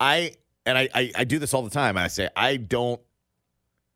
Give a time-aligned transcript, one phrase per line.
[0.00, 0.32] I
[0.64, 1.96] and I, I I do this all the time.
[1.96, 3.00] I say I don't,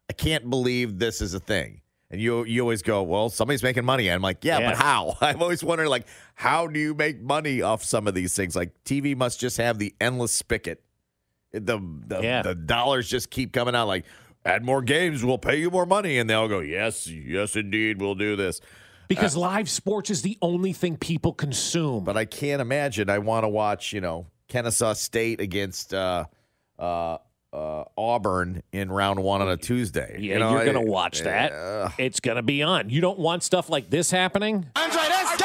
[0.08, 1.80] I can't believe this is a thing.
[2.10, 4.08] And you you always go, well, somebody's making money.
[4.08, 4.70] And I'm like, yeah, Yeah.
[4.70, 5.16] but how?
[5.20, 8.56] I'm always wondering, like, how do you make money off some of these things?
[8.56, 10.82] Like TV must just have the endless spigot.
[11.52, 12.42] The the, Yeah.
[12.42, 13.86] the dollars just keep coming out.
[13.86, 14.04] Like,
[14.44, 18.14] add more games, we'll pay you more money, and they'll go, yes, yes, indeed, we'll
[18.14, 18.60] do this.
[19.06, 22.04] Because uh, live sports is the only thing people consume.
[22.04, 26.26] But I can't imagine I want to watch, you know, Kennesaw State against uh,
[26.78, 27.18] uh,
[27.52, 30.16] uh, Auburn in round one on a Tuesday.
[30.18, 31.52] yeah, you know, you're going to watch that.
[31.52, 31.92] Ugh.
[31.98, 32.90] it's going to be on.
[32.90, 34.66] You don't want stuff like this happening?
[34.76, 35.40] Andre, that's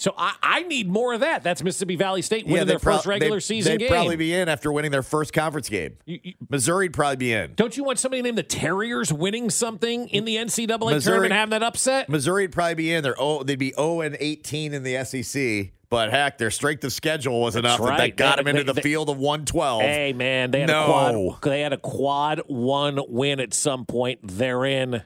[0.00, 1.42] So I, I need more of that.
[1.42, 3.88] That's Mississippi Valley State winning they'd their first regular they'd- season They'd game.
[3.90, 5.98] probably be in after winning their first conference game.
[6.06, 7.52] You- you- Missouri'd probably be in.
[7.54, 11.50] don't you want somebody named the Terriers winning something in the NCAA Missouri- tournament, having
[11.50, 12.08] that upset?
[12.08, 13.02] Missouri'd probably be in.
[13.02, 15.72] They're oh, they'd be 0 and 18 in the SEC.
[15.90, 17.98] But heck, their strength of schedule was enough that right.
[17.98, 19.82] that got They- them into they- the they- field of 112.
[19.82, 20.82] Hey man, they had No.
[20.82, 21.42] a quad.
[21.42, 24.20] They had a quad one win at some point.
[24.22, 25.02] They're in.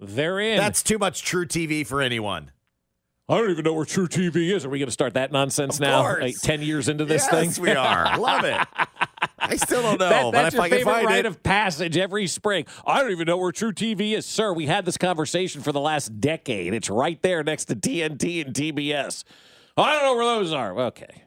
[0.00, 0.56] They're in.
[0.56, 2.50] That's too much truTV for anyone.
[3.32, 4.64] I don't even know where truTV is.
[4.66, 6.18] Are we going to start that nonsense Of now?
[6.20, 8.18] Like ten years into this yes, thing, we are.
[8.18, 8.58] Love it.
[9.38, 12.66] I still don't know, That- but that's your favorite rite it, of passage every spring.
[12.86, 14.52] I don't even know where truTV is, sir.
[14.52, 16.74] We had this conversation for the last decade.
[16.74, 19.24] It's right there next to TNT and TBS.
[19.78, 20.78] I don't know where those are.
[20.78, 21.24] Okay.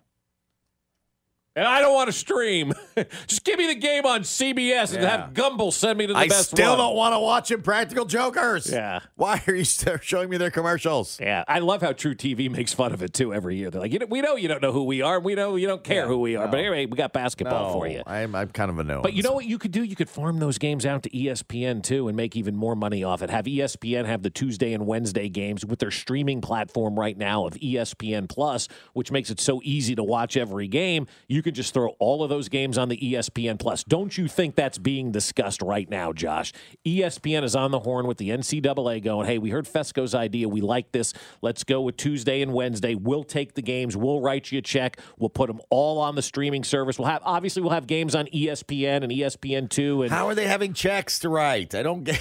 [1.57, 2.73] And I don't want to stream.
[3.27, 6.27] Just give me the game on CBS and have Gumbel send me to the I
[6.27, 6.77] best I still one.
[6.79, 8.69] don't want to watch Impractical Jokers.
[8.69, 8.99] Yeah.
[9.15, 11.17] Why are you still showing me their commercials?
[11.21, 13.69] Yeah, I love how truTV makes fun of it too every year.
[13.69, 15.17] They're like, you know, we know you don't know who we are.
[15.21, 16.47] We know you don't care Yeah, who we are.
[16.49, 18.03] But anyway, we got basketball No, for you.
[18.05, 19.01] I'm, I'm kind of a no.
[19.01, 19.81] But you know what you could do?
[19.83, 23.21] You could farm those games out to ESPN too and make even more money off
[23.21, 23.29] it.
[23.29, 27.53] Have ESPN have the Tuesday and Wednesday games with their streaming platform right now of
[27.53, 31.07] ESPN Plus, which makes it so easy to watch every game.
[31.29, 33.83] You can just throw all of those games on the ESPN Plus.
[33.85, 36.51] Don't you think that's being discussed right now, Josh?
[36.85, 40.49] ESPN is on the horn with the NCAA going, hey, we heard Fesco's idea.
[40.49, 41.13] We like this.
[41.41, 42.95] Let's go with Tuesday and Wednesday.
[42.95, 43.95] We'll take the games.
[43.95, 44.99] We'll write you a check.
[45.17, 46.99] We'll put them all on the streaming service.
[46.99, 50.47] We'll have obviously we'll have games on ESPN and ESPN two and How are they
[50.47, 51.73] having checks to write?
[51.75, 52.19] I don't get.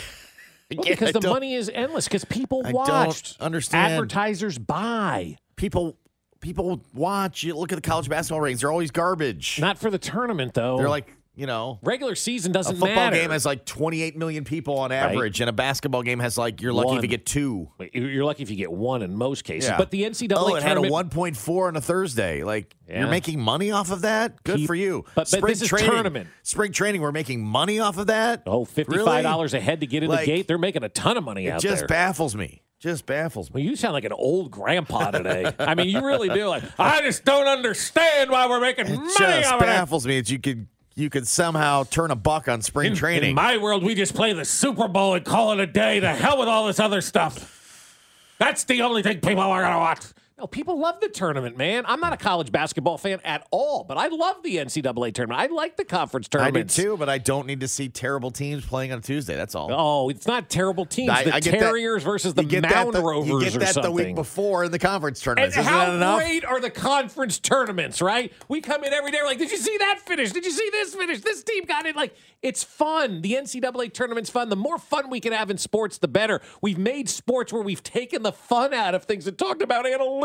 [0.75, 2.07] Well, because I the money is endless.
[2.07, 3.95] Because people watch, understand.
[3.95, 5.97] advertisers buy, people
[6.45, 7.43] people watch.
[7.43, 9.59] You look at the college basketball ratings; they're always garbage.
[9.61, 10.77] not for the tournament though.
[10.79, 11.81] they're like you know.
[11.83, 12.85] regular season doesn't matter.
[12.85, 13.17] a football matter.
[13.17, 16.73] game has like 28 million people on average, and a basketball game has like you're
[16.73, 17.69] lucky if you get two.
[17.93, 19.69] You're lucky if you get one in most cases.
[19.71, 19.77] Yeah.
[19.77, 22.45] But the NCAA Oh, it had a 1.4 on a Thursday.
[22.45, 23.01] Like Yeah.
[23.01, 24.45] you're making money off of that.
[24.45, 25.07] Good Keep- for you.
[25.17, 26.29] but- but this is tournament.
[26.45, 28.45] Spring training, we're making money off of that.
[28.47, 30.47] oh, $55 a head to get in Like, the gate.
[30.47, 31.89] They're making a ton of money out of It out just there.
[31.89, 32.63] baffles me.
[32.85, 33.63] Just baffles me.
[33.63, 35.51] well, you sound like an old grandpa today.
[35.59, 36.49] I mean, you really do.
[36.49, 39.67] Like, I just don't understand why we're making It money just off of that.
[39.67, 43.31] baffles me that you could you could somehow turn a buck on spring In, training.
[43.31, 45.99] in my world, we just play the Super Bowl and call it a day.
[45.99, 47.97] The hell with all this other stuff.
[48.39, 50.01] That's the only thing people are going to watch.
[50.37, 51.85] No, people love the tournament, man.
[51.87, 55.41] I'm not a college basketball fan at all, but I love the NCAA tournament.
[55.41, 56.57] I like the conference tournament.
[56.57, 59.37] I do too, but I don't need to see terrible teams playing on Tuesday.
[59.37, 59.69] That's all.
[59.71, 61.11] Oh, it's not terrible teams.
[61.11, 63.81] I- the I get that- Terriers versus the Mound that the, Rovers You get that
[63.81, 65.57] the week before in the conference And tournaments.
[65.57, 66.19] Isn't how that enough?
[66.19, 68.33] great are the conference tournaments, right?
[68.49, 70.33] We come in every day, like, did you see that finish?
[70.33, 71.21] Did you see this finish?
[71.21, 71.95] This team got it.
[71.95, 73.23] Like, it's fun.
[73.23, 74.49] The NCAA tournament's fun.
[74.49, 76.43] The more fun we can have in sports, the better.
[76.61, 80.24] We've made sports where we've taken the fun out of things and talked about analytics.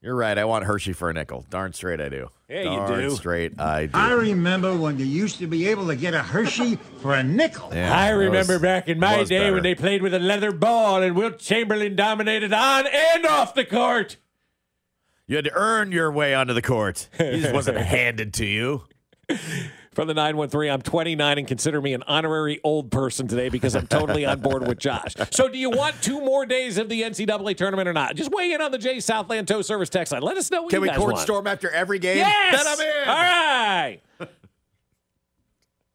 [0.00, 0.36] You're right.
[0.36, 1.44] I want Hershey for a nickel.
[1.50, 2.28] Darn straight I do.
[2.48, 3.10] Yeah, you Darn do.
[3.10, 3.98] straight I do.
[3.98, 7.70] I remember when you used to be able to get a Hershey for a nickel.
[7.72, 9.54] Yeah, I remember was- back in my day better.
[9.54, 13.64] when they played with a leather ball and Wilt Chamberlain dominated on and off the
[13.64, 14.16] court.
[15.26, 17.08] You had to earn your way onto the court.
[17.18, 18.82] It just wasn't handed to you.
[19.92, 23.86] From the 913, I'm 29 and consider me an honorary old person today because I'm
[23.86, 25.14] totally on board with Josh.
[25.30, 28.16] So, do you want two more days of the NCAA tournament or not?
[28.16, 30.22] Just weigh in on the Jay Southland Tow Service text line.
[30.22, 32.16] Let us know what Can you we guys court storm after every game?
[32.16, 32.64] Yes!
[32.64, 33.08] Then I'm in.
[33.08, 34.00] All right.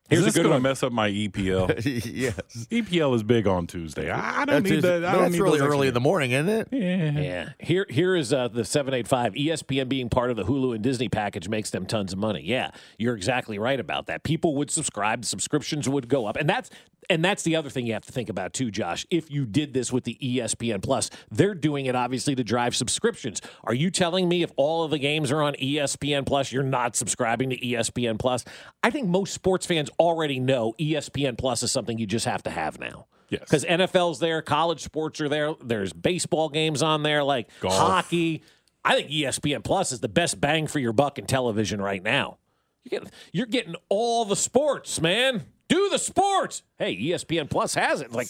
[0.09, 0.61] Is Here's a this good going to one.
[0.63, 1.67] mess up my EPL?
[2.15, 2.39] yes.
[2.71, 4.09] EPL is big on Tuesday.
[4.09, 5.03] I, I don't need that.
[5.03, 6.67] I That's really early extra- in the morning, isn't it?
[6.71, 7.49] Yeah.
[7.59, 9.33] Here here is uh, the 785.
[9.33, 12.41] ESPN being part of the Hulu and Disney package makes them tons of money.
[12.41, 14.23] Yeah, you're exactly right about that.
[14.23, 16.37] People would subscribe, subscriptions would go up.
[16.37, 16.69] And that's
[17.09, 19.05] and that's the other thing you have to think about too, Josh.
[19.09, 23.41] If you did this with the ESPN Plus, they're doing it obviously to drive subscriptions.
[23.63, 26.95] Are you telling me if all of the games are on ESPN Plus, you're not
[26.95, 28.43] subscribing to ESPN Plus?
[28.83, 32.49] I think most sports fans already know ESPN Plus is something you just have to
[32.49, 33.07] have now.
[33.29, 33.41] Yes.
[33.41, 37.73] Because NFL's there, college sports are there, there's baseball games on there, like Golf.
[37.73, 38.43] hockey.
[38.85, 42.37] I think ESPN Plus is the best bang for your buck in television right now.
[42.83, 45.43] You're getting, you're getting all the sports, man.
[45.67, 46.63] Do the sports.
[46.77, 48.27] Hey, ESPN Plus has it like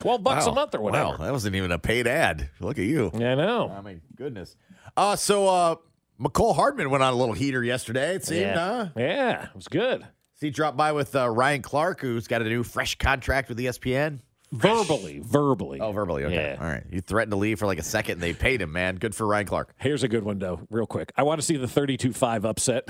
[0.00, 1.10] 12 bucks a month or whatever.
[1.12, 2.50] Wow, that wasn't even a paid ad.
[2.60, 3.10] Look at you.
[3.14, 3.70] I know.
[3.70, 4.56] I mean, goodness.
[4.96, 5.76] Uh, so uh,
[6.20, 8.16] Mecole Hardman went on a little heater yesterday.
[8.16, 8.54] It seemed, yeah.
[8.54, 8.88] huh?
[8.96, 10.06] yeah, it was good.
[10.40, 14.20] He dropped by with uh, Ryan Clark, who's got a new fresh contract with ESPN.
[14.52, 15.80] Verbally, verbally.
[15.80, 16.24] Oh, verbally.
[16.24, 16.54] Okay.
[16.56, 16.56] Yeah.
[16.60, 16.84] All right.
[16.88, 18.96] You threatened to leave for like a second, and they paid him, man.
[18.96, 19.74] Good for Ryan Clark.
[19.78, 21.12] Here's a good one, though, real quick.
[21.16, 22.84] I want to see the 32 5 upset.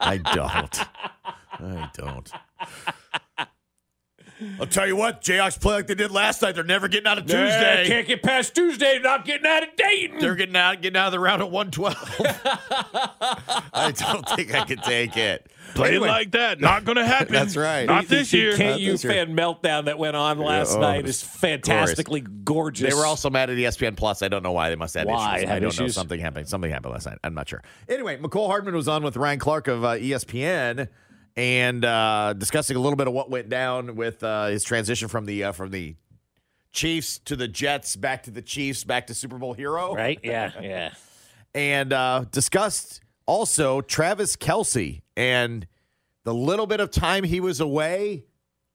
[0.00, 0.80] I don't.
[1.60, 2.30] I don't.
[4.60, 6.54] I'll tell you what, Jayhawks play like they did last night.
[6.54, 7.84] They're never getting out of Yeah, Tuesday.
[7.88, 10.20] can't get past Tuesday, not getting out of Dayton.
[10.20, 11.94] They're getting out, getting out of the round at 112.
[13.74, 15.50] I don't think I can take it.
[15.74, 16.06] Play Anyway.
[16.06, 16.60] it like that.
[16.60, 17.32] Not going to happen.
[17.32, 17.84] That's right.
[17.86, 18.50] Not The- this the year.
[18.52, 19.12] Not KU this year.
[19.12, 22.88] fan meltdown that went on last oh, night it's is fantastically gorgeous.
[22.88, 24.22] They were also mad at ESPN Plus.
[24.22, 25.38] I don't know why they must have Why?
[25.38, 25.48] issues.
[25.48, 25.88] Had I don't know.
[25.88, 26.48] Something happened.
[26.48, 27.18] Something happened last night.
[27.24, 27.62] I'm not sure.
[27.88, 30.88] Anyway, Mecole Hardman was on with Ryan Clark of uh, ESPN
[31.38, 35.24] and uh, discussing a little bit of what went down with uh, his transition from
[35.24, 35.94] the uh, from the
[36.72, 40.18] Chiefs to the Jets, back to the Chiefs, back to Super Bowl hero, right.
[40.22, 40.90] Yeah, yeah.
[41.54, 45.66] and uh, discussed also Travis Kelce and
[46.24, 48.24] the little bit of time he was away.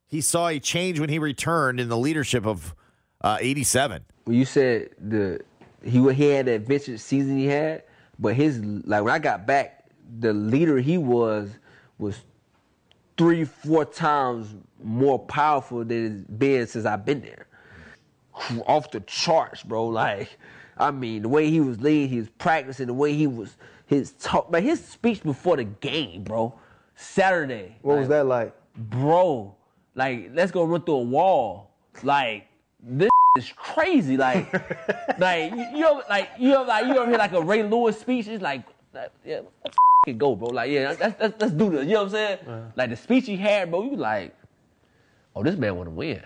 [0.07, 2.73] He saw a change when he returned in the leadership of
[3.21, 4.05] uh, 87.
[4.25, 5.41] Well, you said the
[5.83, 7.83] he he had that vintage season he had,
[8.17, 9.89] but his like when I got back,
[10.19, 11.49] the leader he was
[11.97, 12.23] was
[13.17, 17.47] three four times more powerful than it's been since I've been there.
[18.65, 19.87] Off the charts, bro.
[19.87, 20.37] Like
[20.77, 23.55] I mean, the way he was leading, he was practicing, the way he was
[23.85, 24.63] his talk, man.
[24.63, 26.53] His speech before the game, bro.
[26.95, 27.77] Saturday.
[27.81, 28.55] What was that like?
[28.75, 29.55] bro,
[29.95, 31.71] like let's go run through a wall.
[32.01, 32.47] Like
[32.81, 34.17] this is crazy.
[34.17, 34.51] Like,
[35.19, 37.99] like you you know, like you know, like you ever hear like a Ray Lewis
[37.99, 38.27] speech?
[38.27, 39.41] It's like, like, yeah,
[40.05, 40.49] let's go, bro.
[40.49, 41.85] Like, yeah, let's, do this.
[41.85, 42.37] You know what I'm saying?
[42.47, 42.61] Uh-huh.
[42.75, 43.83] Like the speech he had, bro.
[43.83, 44.35] You like,
[45.35, 46.21] oh, this man want to win.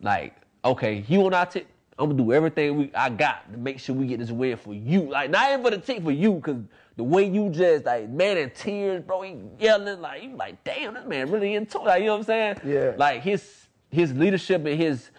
[0.00, 1.66] Like, okay, you and I take.
[1.98, 4.74] I'm gonna do everything we I got to make sure we get this win for
[4.74, 5.02] you.
[5.02, 6.56] Like, not even for the team, for you, cause
[6.96, 10.94] the way you just like man in tears, bro, he yelling like you like, damn,
[10.94, 11.84] this man really into it.
[11.84, 12.60] Like, you know what I'm saying?
[12.64, 12.92] Yeah.
[12.96, 15.10] Like his his leadership and his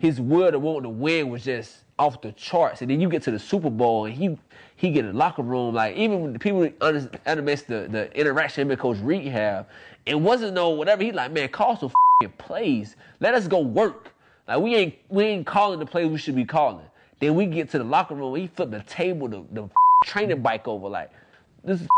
[0.00, 2.82] his will to want to win was just off the charts.
[2.82, 4.38] And then you get to the Super Bowl and he
[4.76, 8.62] he get in the locker room like even when the people under, the the interaction
[8.62, 9.66] him and Coach Reid have,
[10.04, 11.02] it wasn't no whatever.
[11.02, 11.90] He like man, call some
[12.38, 12.96] plays.
[13.20, 14.12] Let us go work.
[14.48, 16.86] Like we ain't we ain't calling the plays we should be calling.
[17.20, 18.34] Then we get to the locker room.
[18.36, 19.68] He flipped the table, the, the
[20.04, 20.88] training bike over.
[20.88, 21.10] Like
[21.64, 21.88] this is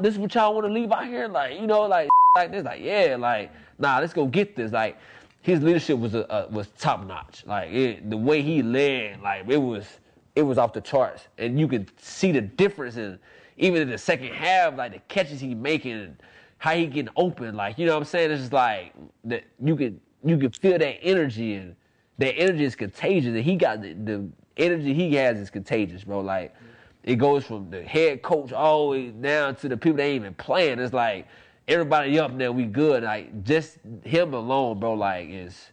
[0.00, 1.28] this is what y'all want to leave out here.
[1.28, 2.64] Like you know, like like this.
[2.64, 4.72] Like yeah, like nah, let's go get this.
[4.72, 4.98] Like
[5.46, 7.44] his leadership was uh, was top notch.
[7.46, 9.86] Like it, the way he led, like it was
[10.34, 13.16] it was off the charts, and you could see the difference in
[13.56, 16.16] even in the second half, like the catches he making, and
[16.58, 17.54] how he getting open.
[17.54, 18.32] Like you know what I'm saying?
[18.32, 21.76] It's just like that you could you could feel that energy and
[22.18, 23.28] that energy is contagious.
[23.28, 26.22] And he got the, the energy he has is contagious, bro.
[26.22, 26.56] Like
[27.04, 30.22] it goes from the head coach all the way down to the people that ain't
[30.22, 30.80] even playing.
[30.80, 31.28] It's like
[31.68, 33.02] everybody up there, we good.
[33.02, 34.94] Like just him alone, bro.
[34.94, 35.70] Like is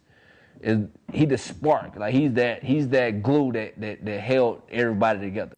[0.60, 1.96] is he the spark?
[1.96, 5.54] Like he's that he's that glue that that, that held everybody together.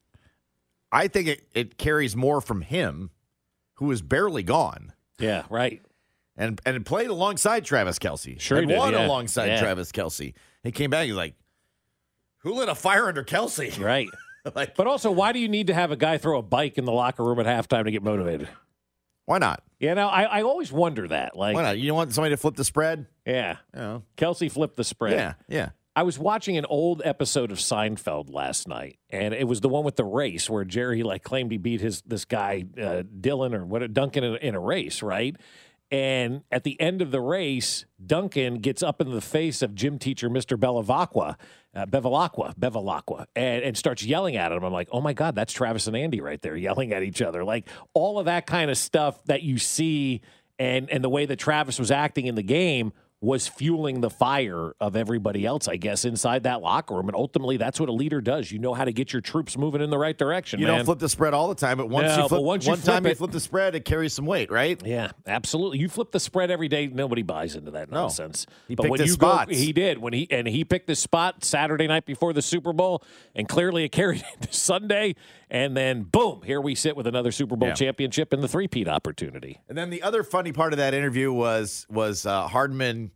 [0.93, 3.11] I think it, it carries more from him,
[3.75, 4.93] who is barely gone.
[5.19, 5.83] Yeah, right.
[6.37, 8.39] And and played alongside Travis Kelce.
[8.41, 9.07] Sure he and did, won yeah.
[9.07, 9.61] alongside Yeah.
[9.61, 10.35] Travis Kelce.
[10.63, 11.35] He came back, he's like,
[12.39, 13.83] Who lit a fire under Kelce?
[13.83, 14.09] Right.
[14.55, 16.85] like, But also, why do you need to have a guy throw a bike in
[16.85, 18.49] the locker room at halftime to get motivated?
[19.27, 19.63] Why not?
[19.79, 21.37] You know, I, I always wonder that.
[21.37, 21.79] Like, Why not?
[21.79, 23.07] You want somebody to flip the spread?
[23.27, 24.03] yeah, You know.
[24.17, 25.13] Kelce flipped the spread.
[25.13, 25.69] Yeah, yeah.
[25.95, 29.83] I was watching an old episode of Seinfeld last night, and it was the one
[29.85, 33.65] with the race where Jerry like claimed he beat his this guy uh, Dylan or
[33.65, 35.35] what Duncan in, a- in a race, right?
[35.91, 39.99] And at the end of the race, Duncan gets up in the face of gym
[39.99, 40.59] teacher Mr.
[40.59, 41.37] Belavacqua,
[41.77, 44.65] uh, Bevilacqua, Bevilacqua, and, and starts yelling at him.
[44.65, 47.45] I'm like, oh my God, that's Travis and Andy right there yelling at each other.
[47.45, 50.23] Like all of that kind of stuff that you see
[50.59, 52.93] and and the way that Travis was acting in the game
[53.27, 57.09] was fueling the fire of everybody else, I guess, inside that locker room.
[57.09, 58.53] And ultimately, that's what a leader does.
[58.53, 60.61] You know how to get your troops moving in the right direction.
[60.61, 60.77] You man.
[60.77, 62.79] don't flip the spread all the time, but once No, you flip once you one
[62.79, 64.81] flip time you flip the spread, it carries some weight, right?
[64.87, 65.81] Yeah, absolutely.
[65.81, 66.87] You flip the spread every day.
[66.87, 68.03] Nobody buys into that No.
[68.03, 68.47] nonsense.
[68.69, 71.01] He but picked when his you go, he did when he and he picked his
[71.01, 73.03] spot Saturday night before the Super Bowl,
[73.35, 75.17] and clearly it carried into Sunday.
[75.49, 77.75] And then boom, here we sit with another Super Bowl Yeah.
[77.75, 79.61] championship and the three-peat opportunity.
[79.69, 83.13] And then the other funny part of that interview was was uh, Hardman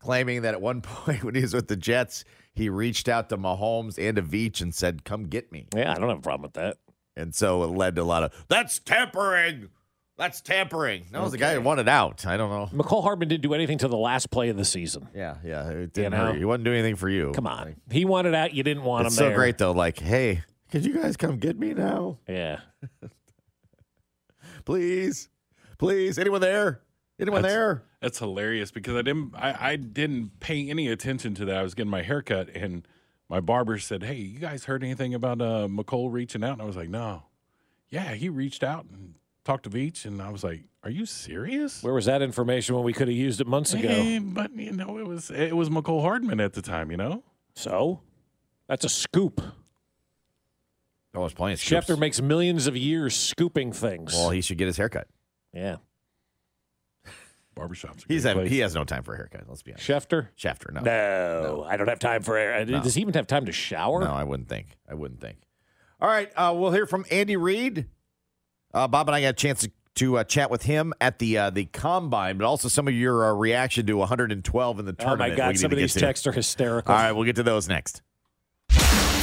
[0.00, 2.24] claiming that at one point when he was with the Jets,
[2.54, 5.96] he reached out to Mahomes and to Veach and said, "Come get me." Yeah, I
[5.96, 6.78] don't have a problem with that.
[7.16, 9.68] And so it led to a lot of that's tampering.
[10.16, 11.06] That's tampering.
[11.10, 12.24] That was the guy who wanted out.
[12.24, 12.68] I don't know.
[12.82, 15.08] Mecole Hardman didn't do anything to the last play of the season.
[15.12, 15.68] Yeah, yeah.
[15.70, 16.26] It didn't You know?
[16.26, 16.36] hurt.
[16.36, 17.32] He wasn't doing anything for you.
[17.34, 18.54] Come on, Like, he wanted out.
[18.54, 19.36] You didn't want it's him so there.
[19.36, 19.72] great though.
[19.72, 20.44] Like, hey,
[20.74, 22.58] could you guys come get me now, Yeah,
[24.64, 25.28] please,
[25.78, 26.18] please?
[26.18, 26.80] Anyone there?
[27.20, 27.82] Anyone That's- there?
[28.00, 31.56] That's hilarious because I didn't I, I didn't pay any attention to that.
[31.56, 32.86] I was getting my haircut and
[33.30, 36.54] my barber said, Hey, you guys heard anything about uh Mecole reaching out?
[36.54, 37.22] And I was like, No.
[37.88, 39.14] Yeah, he reached out and
[39.44, 41.82] talked to Veach and I was like, Are you serious?
[41.82, 43.88] where was that information when we could have used it months ago?
[43.88, 47.22] Eh, but you know, it was it was Mecole Hardman at the time, you know?
[47.54, 48.00] So
[48.68, 49.40] that's a scoop.
[51.14, 51.56] Oh, I was playing.
[51.56, 51.86] scoops.
[51.86, 54.12] Schefter makes millions of years scooping things.
[54.14, 55.06] Well, he should get his haircut.
[55.52, 55.76] yeah,
[57.54, 58.50] Barbershop's a He's great place.
[58.50, 59.44] he has no time for a haircut.
[59.48, 59.86] Let's be honest.
[59.86, 60.28] Schefter.
[60.36, 60.80] Schefter, no.
[60.80, 62.68] No, I don't have time for it.
[62.68, 62.82] No.
[62.82, 64.02] Does he even have time to shower?
[64.02, 64.76] No, I wouldn't think.
[64.90, 65.38] I wouldn't think.
[66.00, 67.86] All right, uh, we'll hear from Andy Reid.
[68.72, 71.38] Uh, Bob and I got a chance to, to uh, chat with him at the
[71.38, 75.04] uh, the combine, but also some of your uh, reaction to 112 in the tournament.
[75.04, 75.38] Oh tournament.
[75.38, 75.58] my God!
[75.60, 76.92] Some of these texts are hysterical.
[76.92, 78.02] All right, we'll get to those next.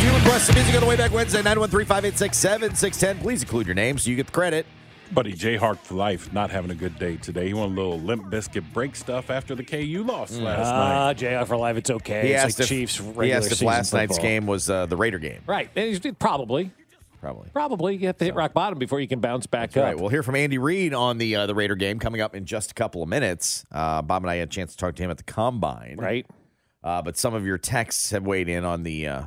[0.00, 3.20] You request the music on the way back Wednesday, 913-586-7610.
[3.20, 4.66] Please include your name so you get the credit.
[5.12, 7.48] Buddy Jay Hark for life, not having a good day today.
[7.48, 10.42] He won a little Limp Bizkit break stuff after the KU loss mm.
[10.42, 11.16] last ah, night.
[11.16, 12.28] Jay Hark for life, it's okay.
[12.28, 14.06] He it's asked like if, Chiefs regular He asked if last football.
[14.06, 15.40] night's game was uh, the Raider game.
[15.46, 15.70] Right.
[15.74, 16.72] And he's, probably.
[17.20, 17.50] Probably.
[17.52, 17.96] Probably.
[17.96, 19.84] You have to hit rock bottom before you can bounce back That's up.
[19.84, 19.98] right.
[19.98, 22.70] We'll hear from Andy Reid on the uh, the Raider game coming up in just
[22.70, 23.64] a couple of minutes.
[23.72, 25.96] Uh, Bob and I had a chance to talk to him at the combine.
[25.98, 26.26] Right.
[26.82, 29.22] Uh, but some of your texts have weighed in on the uh,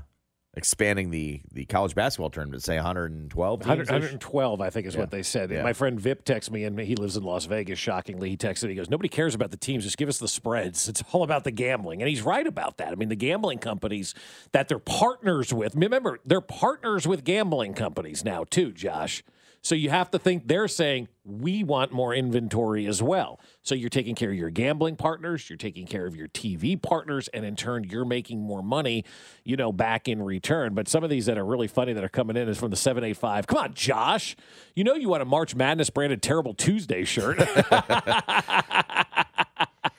[0.54, 2.62] expanding the the college basketball tournament.
[2.64, 3.68] Say 112 teams.
[3.68, 5.00] 100 112, I think, is Yeah.
[5.02, 5.50] what they said.
[5.50, 5.64] Yeah.
[5.64, 7.80] My friend Vip texted me, and he lives in Las Vegas.
[7.80, 8.64] Shockingly, he texted.
[8.64, 9.84] Me, he goes, "Nobody cares about the teams.
[9.86, 10.90] Just give us the spreads.
[10.90, 12.90] It's all about the gambling." And he's right about that.
[12.92, 14.14] I mean, the gambling companies
[14.52, 15.76] that they're partners with.
[15.76, 19.24] Remember, they're partners with gambling companies now too, Josh.
[19.64, 23.40] So you have to think they're saying we want more inventory as well.
[23.62, 27.28] So you're taking care of your gambling partners, you're taking care of your TV partners,
[27.28, 29.06] and in turn you're making more money,
[29.44, 30.74] you know, back in return.
[30.74, 32.76] But some of these that are really funny that are coming in is from the
[32.76, 33.46] 785.
[33.46, 34.36] Come on, Josh.
[34.76, 37.40] You know you want a March Madness branded terrible Tuesday shirt.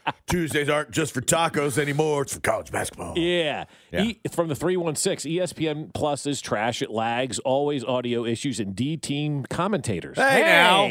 [0.29, 2.23] Tuesdays aren't just for tacos anymore.
[2.23, 3.17] It's for college basketball.
[3.17, 3.65] Yeah.
[3.93, 4.03] Yeah.
[4.05, 6.83] E- from the 316, ESPN Plus is trash.
[6.83, 10.17] It lags, always audio issues, and D team commentators.
[10.17, 10.87] Hey, now.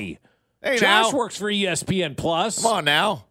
[0.62, 1.18] Hey, Josh now.
[1.18, 2.62] works for ESPN Plus.
[2.62, 3.26] Come on now.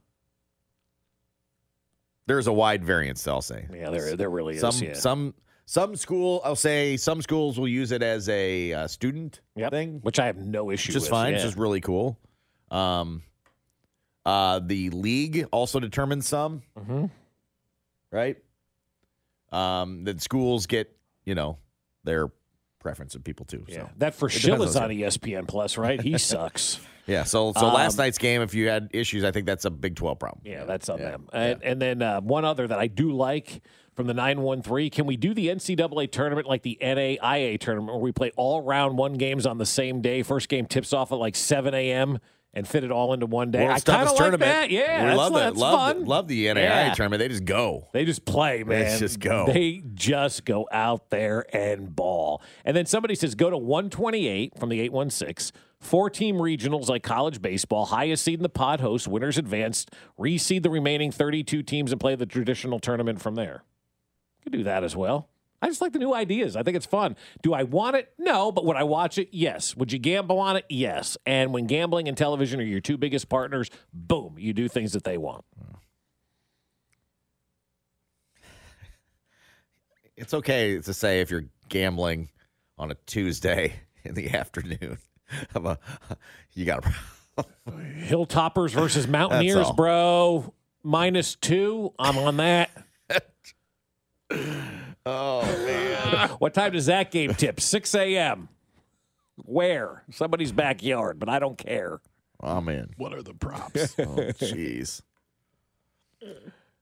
[2.26, 3.66] There's a wide variance, I'll say.
[3.72, 4.60] Yeah, there, there really is.
[4.60, 4.94] some yeah.
[4.94, 5.34] some
[5.66, 10.18] some school I'll say some schools will use it as a uh, student thing, which
[10.18, 11.34] I have no issue which is with, fine.
[11.34, 11.48] It's yeah.
[11.48, 12.18] just really cool.
[12.70, 13.22] Um,
[14.26, 17.06] uh, the league also determines some, Mm-hmm.
[18.10, 18.36] right?
[19.52, 21.58] Um, that schools get you know
[22.04, 22.30] their
[22.78, 23.64] preference of people too.
[23.68, 23.76] Yeah.
[23.80, 26.00] So That for depends is on ESPN Plus, right?
[26.00, 26.80] He sucks.
[27.06, 27.24] Yeah.
[27.24, 29.96] So so last Um, night's game, if you had issues, I think that's a Big
[29.96, 30.42] Twelve problem.
[30.44, 31.28] Yeah, that's on them.
[31.32, 33.60] And, and then uh, one other that I do like
[33.96, 38.12] from the 913 can we do the NCAA tournament like the NAIA tournament where we
[38.12, 40.22] play all round one games on the same day?
[40.22, 42.18] First game tips off at like 7 a.m.
[42.52, 43.64] and fit it all into one day.
[43.64, 44.42] World's I kind of like tournament.
[44.50, 44.70] that.
[44.70, 45.56] Yeah, we love that.
[45.56, 46.00] Love fun.
[46.04, 46.94] the, love the NAIA Yeah.
[46.94, 47.20] tournament.
[47.20, 47.86] They just go.
[47.92, 48.92] They just play, man.
[48.92, 49.46] They just go.
[49.46, 52.42] They just go out there and ball.
[52.64, 55.52] And then somebody says go to 128 from the 816.
[55.78, 57.86] Four team regionals like college baseball.
[57.86, 59.08] Highest seed in the pod host.
[59.08, 59.90] Winners advanced.
[60.18, 63.62] Reseed the remaining 32 teams and play the traditional tournament from there.
[64.40, 65.28] You Could do that as well.
[65.62, 66.56] I just like the new ideas.
[66.56, 67.16] I think it's fun.
[67.42, 68.12] Do I want it?
[68.18, 69.28] No, but would I watch it?
[69.32, 69.76] Yes.
[69.76, 70.64] Would you gamble on it?
[70.68, 71.18] Yes.
[71.26, 75.04] And when gambling and television are your two biggest partners, boom, you do things that
[75.04, 75.44] they want.
[80.16, 82.28] It's okay to say if you're gambling
[82.76, 83.72] on a Tuesday
[84.04, 84.98] in the afternoon.
[85.54, 85.78] A,
[86.52, 86.94] you got to.
[87.70, 90.52] Hilltoppers versus Mountaineers, bro.
[90.82, 91.94] Minus two.
[91.98, 92.70] I'm on that.
[95.06, 96.28] Oh man.
[96.38, 97.60] what time does that game tip?
[97.60, 98.48] 6 a.m.
[99.44, 100.02] Where?
[100.10, 102.00] Somebody's backyard, but I don't care.
[102.40, 102.90] I'm in.
[102.96, 103.94] What are the props?
[103.98, 105.02] Oh, jeez.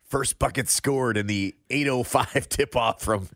[0.04, 3.28] First bucket scored in the 805 tip off from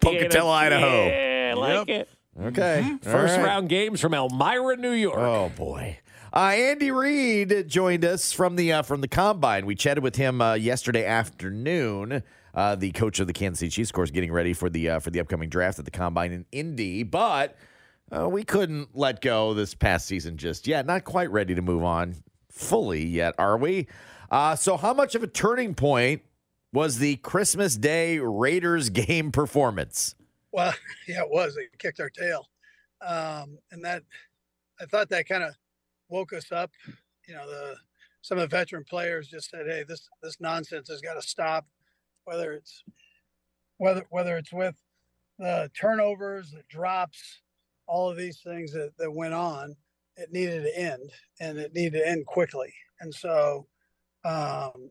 [0.00, 1.06] Pocatello, Idaho.
[1.06, 2.08] Yeah, I like it.
[2.40, 2.82] Okay.
[2.84, 3.08] Mm-hmm.
[3.08, 3.44] All First right.
[3.44, 5.18] round games from Elmira, New York.
[5.18, 5.98] Oh boy.
[6.32, 9.64] Uh, Andy Reid joined us from the uh, from the combine.
[9.64, 12.22] We chatted with him uh, yesterday afternoon.
[12.54, 14.98] Uh, the coach of the Kansas City Chiefs, of course, getting ready for the uh,
[14.98, 17.02] for the upcoming draft at the combine in Indy.
[17.02, 17.56] But
[18.14, 20.84] uh, we couldn't let go this past season just yet.
[20.84, 22.16] Not quite ready to move on
[22.50, 23.86] fully yet, are we?
[24.56, 26.22] So, how much of a turning point
[26.74, 30.14] was the Christmas Day Raiders game performance?
[30.52, 30.74] Well,
[31.08, 31.56] yeah, it was.
[31.56, 32.46] It kicked our tail,
[33.00, 34.02] um, and that
[34.78, 35.54] I thought that kind of
[36.08, 36.70] woke us up.
[37.26, 37.76] You know, the
[38.22, 41.66] some of the veteran players just said, "Hey, this this nonsense has got to stop."
[42.24, 42.82] Whether it's
[43.78, 44.76] whether whether it's with
[45.38, 47.40] the turnovers, the drops,
[47.86, 49.76] all of these things that that went on,
[50.16, 52.72] it needed to end, and it needed to end quickly.
[53.00, 53.66] And so,
[54.24, 54.90] um,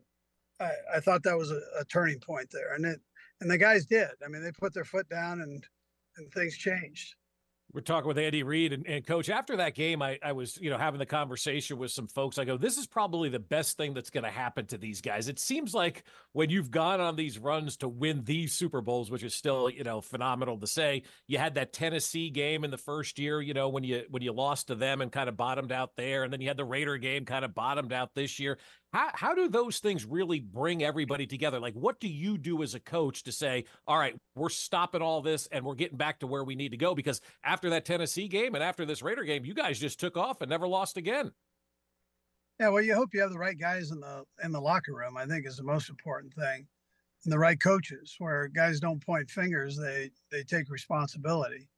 [0.58, 3.00] I, I thought that was a, a turning point there, and it
[3.40, 4.10] and the guys did.
[4.24, 5.64] I mean, they put their foot down, and
[6.16, 7.14] and things changed.
[7.74, 9.28] We're talking with Andy Reid and, and coach.
[9.28, 12.38] After that game, I, I was, you know, having the conversation with some folks.
[12.38, 15.28] I go, this is probably the best thing that's going to happen to these guys.
[15.28, 19.22] It seems like when you've gone on these runs to win these Super Bowls, which
[19.22, 21.02] is still, you know, phenomenal to say.
[21.26, 24.32] You had that Tennessee game in the first year, you know, when you when you
[24.32, 26.96] lost to them and kind of bottomed out there, and then you had the Raider
[26.96, 28.56] game kind of bottomed out this year.
[28.92, 31.60] How how do those things really bring everybody together?
[31.60, 35.20] Like, what do you do as a coach to say, all right, we're stopping all
[35.20, 36.94] this and we're getting back to where we need to go?
[36.94, 40.40] Because after that Tennessee game and after this Raider game, you guys just took off
[40.40, 41.32] and never lost again.
[42.60, 45.16] Yeah, well, you hope you have the right guys in the in the locker room.
[45.16, 46.66] I think is the most important thing.
[47.24, 51.68] and the right coaches, where guys don't point fingers, they they take responsibility.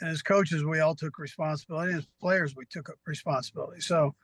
[0.00, 1.94] And as coaches, we all took responsibility.
[1.94, 3.80] As players, we took responsibility.
[3.80, 4.14] So,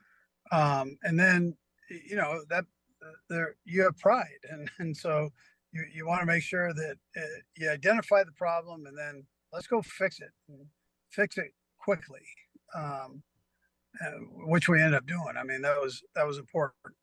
[0.51, 1.55] um, and then
[1.89, 2.65] you know that
[3.29, 5.29] there you have pride, and and so
[5.71, 7.21] you you want to make sure that uh,
[7.57, 10.31] you identify the problem, and then let's go fix it,
[11.09, 12.21] fix it quickly.
[12.75, 13.23] Um,
[14.01, 14.09] uh,
[14.47, 15.35] which we ended up doing.
[15.37, 16.95] I mean, that was that was important.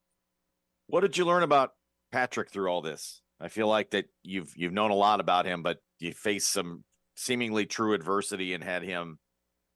[0.88, 1.71] What did you learn about
[2.11, 3.23] Patrick through all this?
[3.40, 6.85] I feel like that you've you've known a lot about him, but you faced some
[7.14, 9.19] seemingly true adversity and had him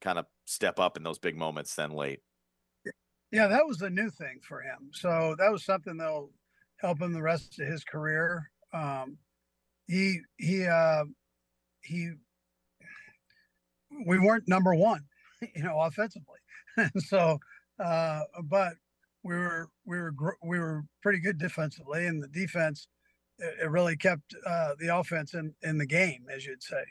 [0.00, 2.20] kind of step up in those big moments then late.
[3.34, 4.90] Yeah, that was the new thing for him.
[4.92, 6.30] So that was something that'll
[6.76, 8.48] help him the rest of his career.
[8.72, 9.18] Um,
[9.88, 11.06] he he uh,
[11.82, 12.12] he
[14.06, 15.02] we weren't number one,
[15.56, 16.38] you know, offensively.
[16.98, 17.40] so,
[17.84, 18.74] uh, but
[19.24, 22.86] we were we were we were pretty good defensively, and the defense
[23.40, 26.84] it, it really kept uh, the offense in in the game, as you'd say,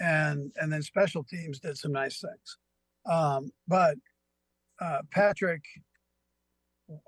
[0.00, 2.56] and and then special teams did some nice things.
[3.04, 3.98] Um, but
[4.82, 5.62] uh, Patrick,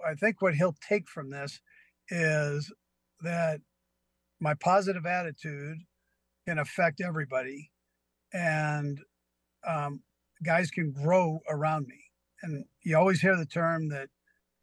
[0.07, 1.61] I think what he'll take from this
[2.09, 2.73] is
[3.21, 3.61] that
[4.41, 5.79] my positive attitude
[6.47, 7.71] can affect everybody,
[8.33, 8.99] and
[9.67, 10.03] um,
[10.45, 12.05] guys can grow around me
[12.45, 14.09] and you always hear the term that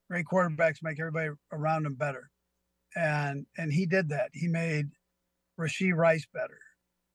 [0.10, 2.30] great quarterbacks make everybody around them better.
[2.96, 4.30] And and he did that.
[4.34, 4.88] He made
[5.60, 6.60] Rashee Rice better.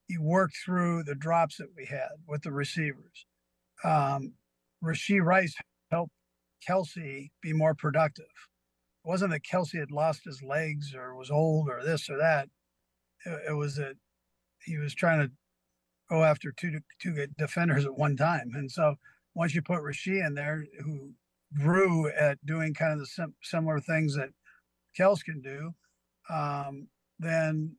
[0.09, 3.26] He worked through the drops that we had with the receivers.
[3.85, 4.35] Um,
[4.82, 5.54] Rashee Rice
[6.66, 8.25] Kelce be more productive.
[8.25, 12.49] It wasn't that Kelce had lost his legs or was old or this or that.
[13.25, 13.97] It, it was that
[14.64, 15.31] he was trying to
[16.09, 18.97] go after two two defenders at one time, and so
[19.35, 21.12] once you put Rashee in there, who
[21.55, 24.31] grew at doing kind of the sim- similar things that
[24.99, 25.75] Kels can do,
[26.31, 26.88] um,
[27.19, 27.77] then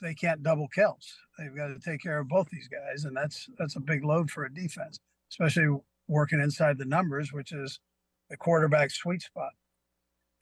[0.00, 1.06] they can't double Kels.
[1.38, 4.30] They've got to take care of both these guys, and that's that's a big load
[4.30, 4.98] for a defense,
[5.30, 5.76] especially
[6.08, 7.80] working inside the numbers, which is
[8.30, 9.52] the quarterback sweet spot.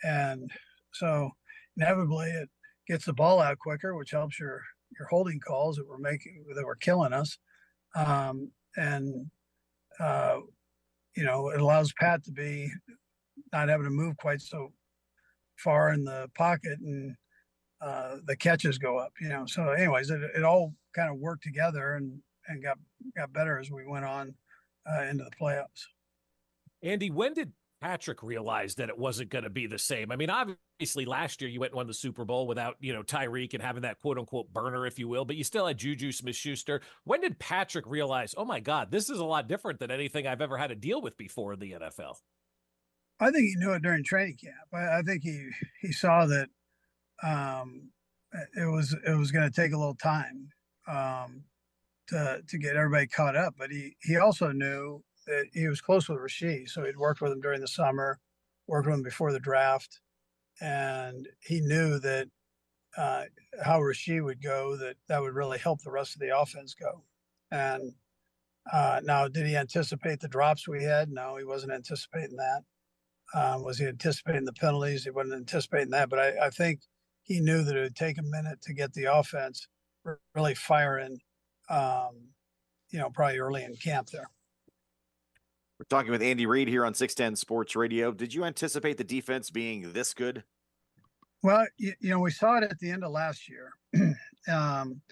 [0.03, 0.51] And
[0.93, 1.31] so
[1.77, 2.49] inevitably, it
[2.87, 4.63] gets the ball out quicker, which helps your
[4.99, 7.39] your holding calls that were making that were killing us.
[7.97, 9.31] Um, and
[10.01, 10.39] uh,
[11.17, 12.71] you know, it allows Pat to be
[13.53, 14.73] not having to move quite so
[15.57, 17.15] far in the pocket and
[17.81, 19.45] uh, the catches go up, you know.
[19.47, 22.19] So, anyways, it, it all kind of worked together and,
[22.49, 22.79] and got
[23.17, 24.35] got better as we went on
[24.91, 25.85] uh, into the playoffs.
[26.83, 27.53] Andy, when did
[27.85, 30.11] Patrick realized that it wasn't going to be the same.
[30.11, 33.03] I mean, obviously last year you went and won the Super Bowl without, you know,
[33.03, 36.11] Tyreek and having that quote unquote burner, if you will, but you still had Juju
[36.11, 36.81] Smith Schuster.
[37.05, 40.41] When did Patrick realize, oh my God, this is a lot different than anything I've
[40.41, 42.15] ever had to deal with before in the NFL?
[43.21, 44.57] I think he knew it during training camp.
[44.73, 45.51] I, I think he
[45.83, 46.49] he saw that
[47.23, 47.91] um,
[48.57, 50.49] it was it was going to take a little time
[50.89, 51.45] um,
[52.09, 53.57] to to get everybody caught up.
[53.59, 57.33] But he he also knew that he was close with Rashee, so he'd worked with
[57.33, 58.19] him during the summer,
[58.67, 60.01] worked with him before the draft,
[60.61, 62.29] and he knew that
[62.97, 63.25] uh,
[63.63, 67.05] how Rashee would go, that that would really help the rest of the offense go.
[67.51, 67.93] And
[68.73, 71.11] uh, now, did he anticipate the drops we had?
[71.11, 72.63] No, he wasn't anticipating that.
[73.35, 75.05] Um, was he anticipating the penalties?
[75.05, 76.09] He wasn't anticipating that.
[76.09, 76.81] But I, I think
[77.23, 79.67] he knew that it would take a minute to get the offense
[80.35, 81.19] really firing.
[81.69, 82.29] Um,
[82.91, 84.31] you know, probably early in camp there.
[85.85, 88.11] We're talking with Andy Reid here on 610 Sports Radio.
[88.11, 90.43] Did you anticipate the defense being this good?
[91.43, 93.71] Well, you, you know, we saw it at the end of last year,
[94.49, 95.03] um,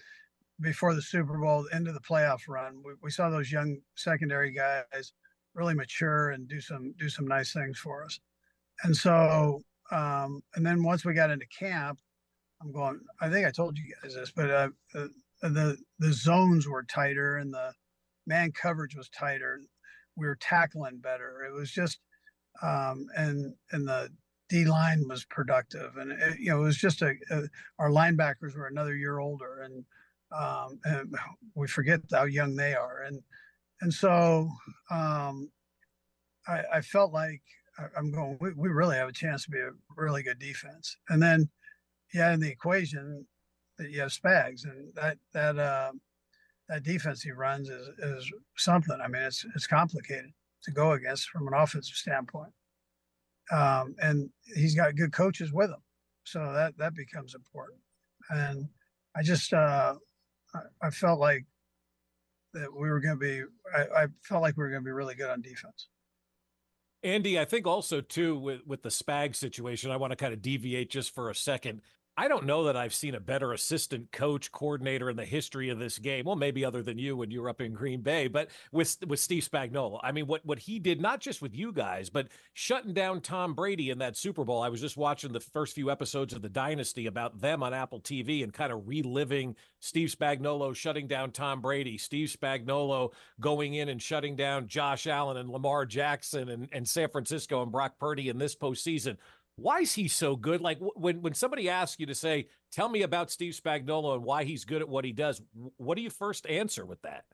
[0.61, 2.81] before the Super Bowl, the end of the playoff run.
[2.83, 5.13] We, we saw those young secondary guys
[5.53, 8.19] really mature and do some do some nice things for us.
[8.83, 11.99] And so, um, and then once we got into camp,
[12.63, 12.99] I'm going.
[13.21, 15.11] I think I told you guys this, but uh, the
[15.43, 17.73] the the zones were tighter and the
[18.25, 19.59] man coverage was tighter
[20.15, 21.43] we were tackling better.
[21.47, 21.99] It was just,
[22.61, 24.09] um, and and the
[24.49, 27.43] D line was productive, and it, you know it was just a, a,
[27.79, 29.85] our linebackers were another year older, and
[30.31, 31.15] um, and
[31.55, 33.21] we forget how young they are, and
[33.81, 34.49] and so
[34.91, 35.49] um,
[36.47, 37.41] I, I felt like
[37.97, 38.37] I'm going.
[38.39, 41.49] We, we really have a chance to be a really good defense, and then
[42.13, 43.25] yeah, in the equation
[43.79, 45.57] that you have Spags, and that that.
[45.57, 45.91] Uh,
[46.73, 48.97] that defense he runs is is something.
[49.03, 50.31] I mean, it's it's complicated
[50.63, 52.51] to go against from an offensive standpoint.
[53.51, 55.83] Um, and he's got good coaches with him,
[56.23, 57.79] so that that becomes important.
[58.31, 58.67] And
[59.15, 59.93] I just uh,
[60.55, 61.45] I, I felt like
[62.53, 63.43] that we were going to be.
[63.75, 65.89] I, I felt like we were going to be really good on defense.
[67.03, 70.41] Andy, I think also too with with the Spag situation, I want to kind of
[70.41, 71.81] deviate just for a second.
[72.15, 75.79] I don't know that I've seen a better assistant coach coordinator in the history of
[75.79, 76.25] this game.
[76.25, 79.19] Well, maybe other than you when you were up in Green Bay, but with with
[79.19, 79.99] Steve Spagnuolo.
[80.03, 83.55] I mean, what what he did not just with you guys, but shutting down Tom
[83.55, 84.61] Brady in that Super Bowl.
[84.61, 87.99] I was just watching the first few episodes of The Dynasty about them on Apple
[87.99, 93.89] TV and kind of reliving Steve Spagnuolo shutting down Tom Brady, Steve Spagnuolo going in
[93.89, 98.29] and shutting down Josh Allen and Lamar Jackson and, and San Francisco and Brock Purdy
[98.29, 99.17] in this postseason
[99.55, 100.61] why is he so good?
[100.61, 104.43] Like when when somebody asks you to say, "Tell me about Steve Spagnuolo and why
[104.43, 105.41] he's good at what he does,"
[105.77, 107.25] what do you first answer with that?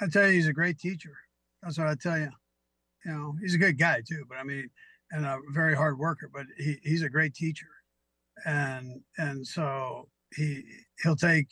[0.00, 1.14] I tell you, he's a great teacher.
[1.62, 2.30] That's what I tell you.
[3.04, 4.70] You know, he's a good guy too, but I mean,
[5.10, 6.30] and a very hard worker.
[6.32, 7.68] But he, he's a great teacher,
[8.46, 10.64] and and so he
[11.02, 11.48] he'll take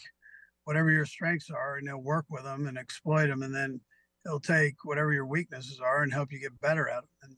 [0.64, 3.80] whatever your strengths are and he'll work with them and exploit them, and then
[4.24, 7.10] he'll take whatever your weaknesses are and help you get better at them.
[7.22, 7.36] And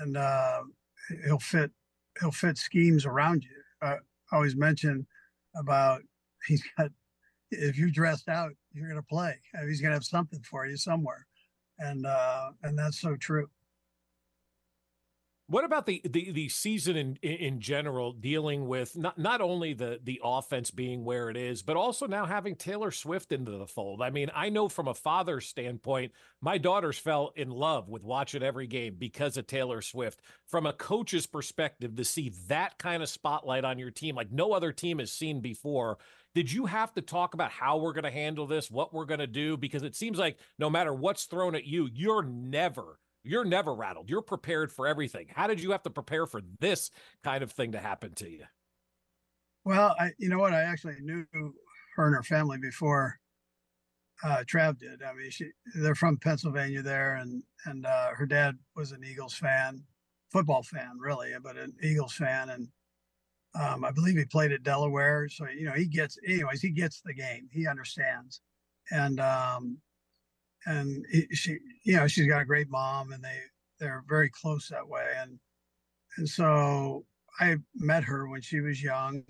[0.00, 0.62] and uh,
[1.24, 1.70] he'll fit
[2.20, 3.86] he'll fit schemes around you.
[3.86, 3.96] Uh,
[4.32, 5.06] I always mention
[5.56, 6.02] about
[6.46, 6.90] he's got
[7.50, 9.34] if you're dressed out, you're to play.
[9.66, 11.26] He's to have something for you somewhere,
[11.78, 13.48] and uh, and that's so true.
[15.50, 19.98] What about the, the the season in in general, dealing with not not only the
[20.04, 24.02] the offense being where it is, but also now having Taylor Swift into the fold?
[24.02, 28.42] I mean, I know from a father's standpoint, my daughters fell in love with watching
[28.42, 30.20] every game because of Taylor Swift.
[30.48, 34.52] From a coach's perspective, to see that kind of spotlight on your team, like no
[34.52, 35.96] other team has seen before,
[36.34, 39.20] did you have to talk about how we're going to handle this, what we're going
[39.20, 39.56] to do?
[39.56, 44.08] Because it seems like no matter what's thrown at you, you're never you're never rattled.
[44.08, 45.26] You're prepared for everything.
[45.34, 46.90] How did you have to prepare for this
[47.22, 48.44] kind of thing to happen to you?
[49.64, 50.54] Well, I, you know what?
[50.54, 51.26] I actually knew
[51.96, 53.18] her and her family before
[54.24, 55.02] uh, Trav did.
[55.02, 59.34] I mean, she, they're from Pennsylvania there, and and uh, her dad was an Eagles
[59.34, 59.82] fan,
[60.32, 62.68] football fan, really, but an Eagles fan, and
[63.60, 65.28] um, I believe he played at Delaware.
[65.28, 67.48] So you know, he gets, anyways, he gets the game.
[67.52, 68.40] He understands,
[68.90, 69.78] and um,
[70.66, 73.38] and she, you know, she's got a great mom, and they
[73.78, 75.06] they're very close that way.
[75.20, 75.38] And
[76.16, 77.04] and so
[77.40, 79.22] I met her when she was young.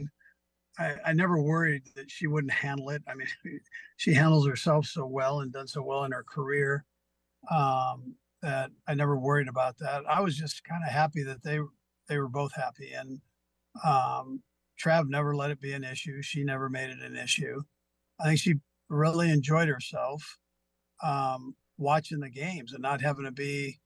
[0.79, 3.03] I, I never worried that she wouldn't handle it.
[3.09, 3.27] I mean,
[3.97, 6.85] she handles herself so well and done so well in her career
[7.51, 10.05] um, that I never worried about that.
[10.09, 11.59] I was just kind of happy that they
[12.09, 13.21] they were both happy, and
[13.85, 14.43] um,
[14.83, 16.23] Trav never let it be an issue.
[16.23, 17.63] She never made it an issue.
[18.21, 18.55] I think she
[18.89, 20.39] really enjoyed herself
[21.03, 23.81] um, watching the games and not having to be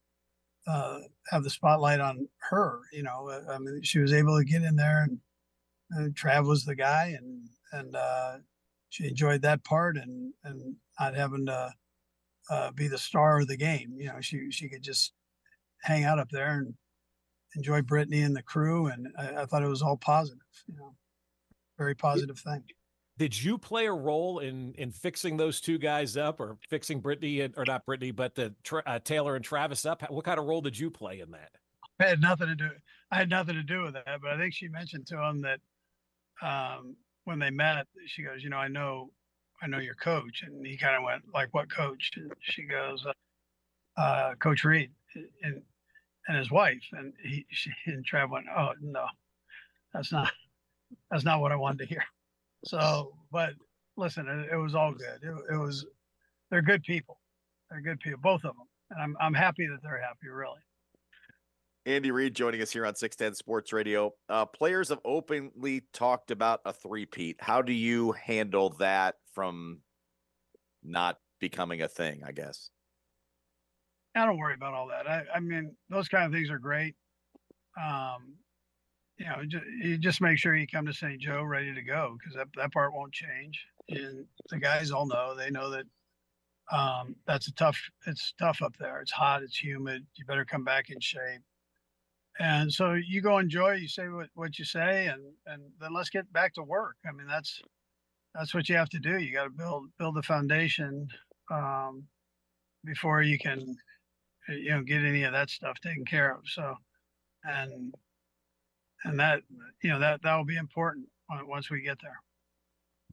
[0.66, 0.98] uh,
[1.30, 2.80] have the spotlight on her.
[2.92, 5.18] You know, uh, I mean, she was able to get in there, and,
[5.90, 8.38] and Trav was the guy, and and uh,
[8.90, 11.72] she enjoyed that part, and and not having to
[12.50, 13.94] uh, be the star of the game.
[13.98, 15.12] You know, she she could just
[15.82, 16.74] hang out up there and
[17.56, 20.38] enjoy Brittany and the crew, and I, I thought it was all positive.
[20.66, 20.94] You know,
[21.76, 22.64] very positive thing.
[23.22, 27.42] Did you play a role in in fixing those two guys up, or fixing Brittany
[27.42, 28.52] and, or not Brittany, but the
[28.84, 30.02] uh, Taylor and Travis up?
[30.10, 31.52] What kind of role did you play in that?
[32.00, 32.70] I had nothing to do.
[33.12, 35.60] I had nothing to do with that, but I think she mentioned to him that
[36.44, 39.12] um, when they met, she goes, "You know, I know,
[39.62, 43.06] I know your coach," and he kind of went like, "What coach?" And she goes,
[43.06, 44.90] uh, uh, "Coach Reid
[45.44, 45.62] and
[46.26, 49.06] and his wife, and he she, and Trav went, "Oh no,
[49.94, 50.32] that's not
[51.08, 52.02] that's not what I wanted to hear."
[52.64, 53.54] So, but
[53.96, 55.20] listen, it, it was all good.
[55.22, 55.86] It, it, was,
[56.50, 57.18] they're good people.
[57.70, 58.66] They're good people, both of them.
[58.90, 60.60] And I'm, I'm happy that they're happy, really.
[61.84, 64.12] Andy Reid joining us here on 610 Sports Radio.
[64.28, 67.36] Uh, players have openly talked about a three-peat.
[67.40, 69.80] How do you handle that from
[70.84, 72.70] not becoming a thing, I guess?
[74.14, 75.08] I don't worry about all that.
[75.08, 76.94] I, I mean, those kind of things are great.
[77.82, 78.34] Um,
[79.22, 81.20] you know, you just make sure you come to St.
[81.20, 83.64] Joe ready to go because that, that part won't change.
[83.88, 85.84] And the guys all know, they know that
[86.72, 89.00] um, that's a tough, it's tough up there.
[89.00, 90.04] It's hot, it's humid.
[90.16, 91.42] You better come back in shape.
[92.40, 96.10] And so you go enjoy, you say what, what you say, and, and then let's
[96.10, 96.96] get back to work.
[97.06, 97.60] I mean, that's,
[98.34, 99.18] that's what you have to do.
[99.18, 101.06] You got to build, build the foundation
[101.52, 102.04] um,
[102.84, 103.76] before you can,
[104.48, 106.40] you know, get any of that stuff taken care of.
[106.46, 106.74] So,
[107.44, 107.94] and
[109.04, 109.42] and that
[109.82, 112.20] you know that that will be important uh, once we get there.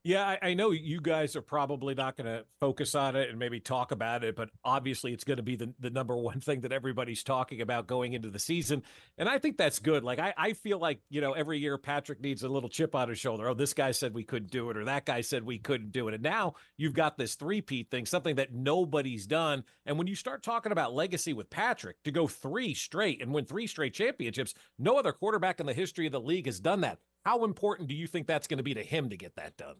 [0.03, 3.38] Yeah, I, I, know you guys are probably not going to focus on it and
[3.38, 6.62] maybe talk about it, but obviously it's going to be the, the number one thing
[6.62, 8.83] that everybody's talking about going into the season.
[9.17, 10.03] And I think that's good.
[10.03, 13.09] Like, I, I feel like, you know, every year Patrick needs a little chip on
[13.09, 13.49] his shoulder.
[13.49, 16.07] Oh, this guy said we couldn't do it, or that guy said we couldn't do
[16.07, 16.13] it.
[16.13, 19.63] And now you've got this three-peat thing, something that nobody's done.
[19.85, 23.45] And when you start talking about legacy with Patrick to go three straight and win
[23.45, 26.99] three straight championships, no other quarterback in the history of the league has done that
[27.25, 29.75] How important do you think that's going to be to him to get that done?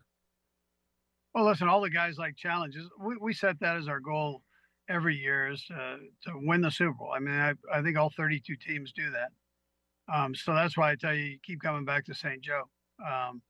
[1.34, 2.90] Well, listen, all the guys like challenges.
[3.00, 4.42] We, we set that as our goal
[4.90, 7.12] every year is uh, to win the Super Bowl.
[7.16, 9.30] I mean, I, I think all 32 teams do that.
[10.14, 12.42] Um, so that's why I tell you, you keep coming back to St.
[12.42, 12.64] Joe.
[13.06, 13.42] Um,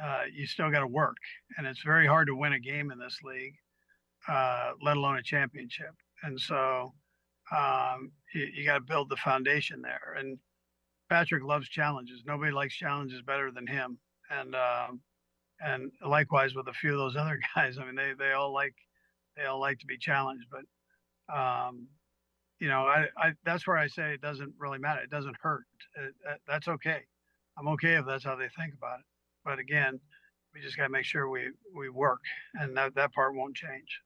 [0.00, 1.16] uh, you still got to work,
[1.56, 3.54] and it's very hard to win a game in this league,
[4.28, 5.94] uh, let alone a championship.
[6.22, 6.92] And so
[7.56, 10.16] um, you, you got to build the foundation there.
[10.18, 10.38] And
[11.08, 12.22] Patrick loves challenges.
[12.26, 13.98] Nobody likes challenges better than him.
[14.30, 15.00] And um,
[15.60, 17.78] and likewise with a few of those other guys.
[17.78, 18.74] I mean, they they all like
[19.36, 21.88] they all like to be challenged, but um,
[22.58, 25.02] you know, I, I that's where I say it doesn't really matter.
[25.02, 25.64] It doesn't hurt.
[25.96, 27.00] It, that, that's okay.
[27.58, 29.06] I'm okay if that's how they think about it.
[29.44, 30.00] But again,
[30.54, 32.20] we just got to make sure we we work,
[32.54, 34.00] and that that part won't change.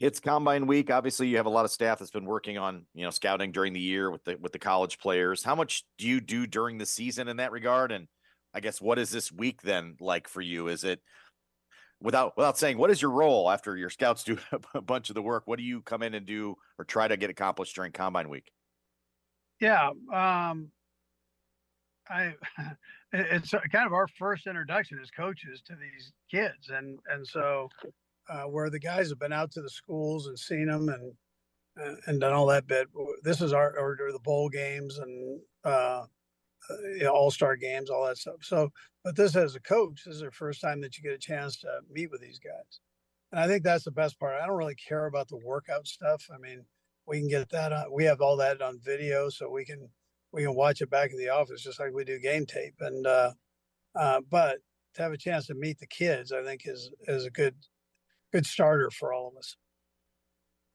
[0.00, 0.90] It's combine week.
[0.90, 3.72] Obviously, you have a lot of staff that's been working on, you know, scouting during
[3.72, 5.44] the year with the with the college players.
[5.44, 7.92] How much do you do during the season in that regard?
[7.92, 8.08] And
[8.54, 10.68] I guess what is this week then like for you?
[10.68, 11.00] Is it
[12.00, 14.38] without without saying what is your role after your scouts do
[14.74, 15.44] a bunch of the work?
[15.46, 18.52] What do you come in and do or try to get accomplished during combine week?
[19.60, 20.70] Yeah, um,
[22.08, 22.34] I
[23.12, 27.68] it's kind of our first introduction as coaches to these kids, and and so
[28.28, 31.12] uh, where the guys have been out to the schools and seen them and
[31.80, 32.88] uh, and done all that bit.
[33.22, 36.04] This is our or, or the bowl games and uh,
[36.98, 38.36] know, all star games, all that stuff.
[38.42, 38.70] So,
[39.02, 41.58] but this as a coach, this is the first time that you get a chance
[41.60, 42.80] to meet with these guys,
[43.32, 44.40] and I think that's the best part.
[44.40, 46.26] I don't really care about the workout stuff.
[46.32, 46.64] I mean,
[47.06, 47.92] we can get that on.
[47.92, 49.88] We have all that on video, so we can
[50.32, 52.74] we can watch it back in the office just like we do game tape.
[52.80, 53.32] And uh,
[53.94, 54.58] uh, but
[54.94, 57.54] to have a chance to meet the kids, I think is is a good
[58.32, 59.56] good starter for all of us.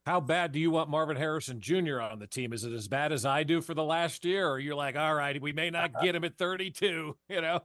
[0.05, 1.99] How bad do you want Marvin Harrison Jr.
[2.01, 2.53] on the team?
[2.53, 5.13] Is it as bad as I do for the last year, or you're like, all
[5.13, 7.61] right, we may not get him at 32, you know?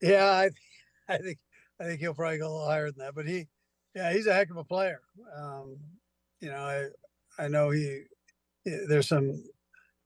[0.00, 0.50] Yeah, I,
[1.08, 1.38] I think
[1.80, 3.46] I think he'll probably go a little higher than that, but he,
[3.94, 5.00] yeah, he's a heck of a player.
[5.36, 5.78] Um,
[6.40, 6.90] you know,
[7.38, 8.02] I I know he
[8.64, 9.42] there's some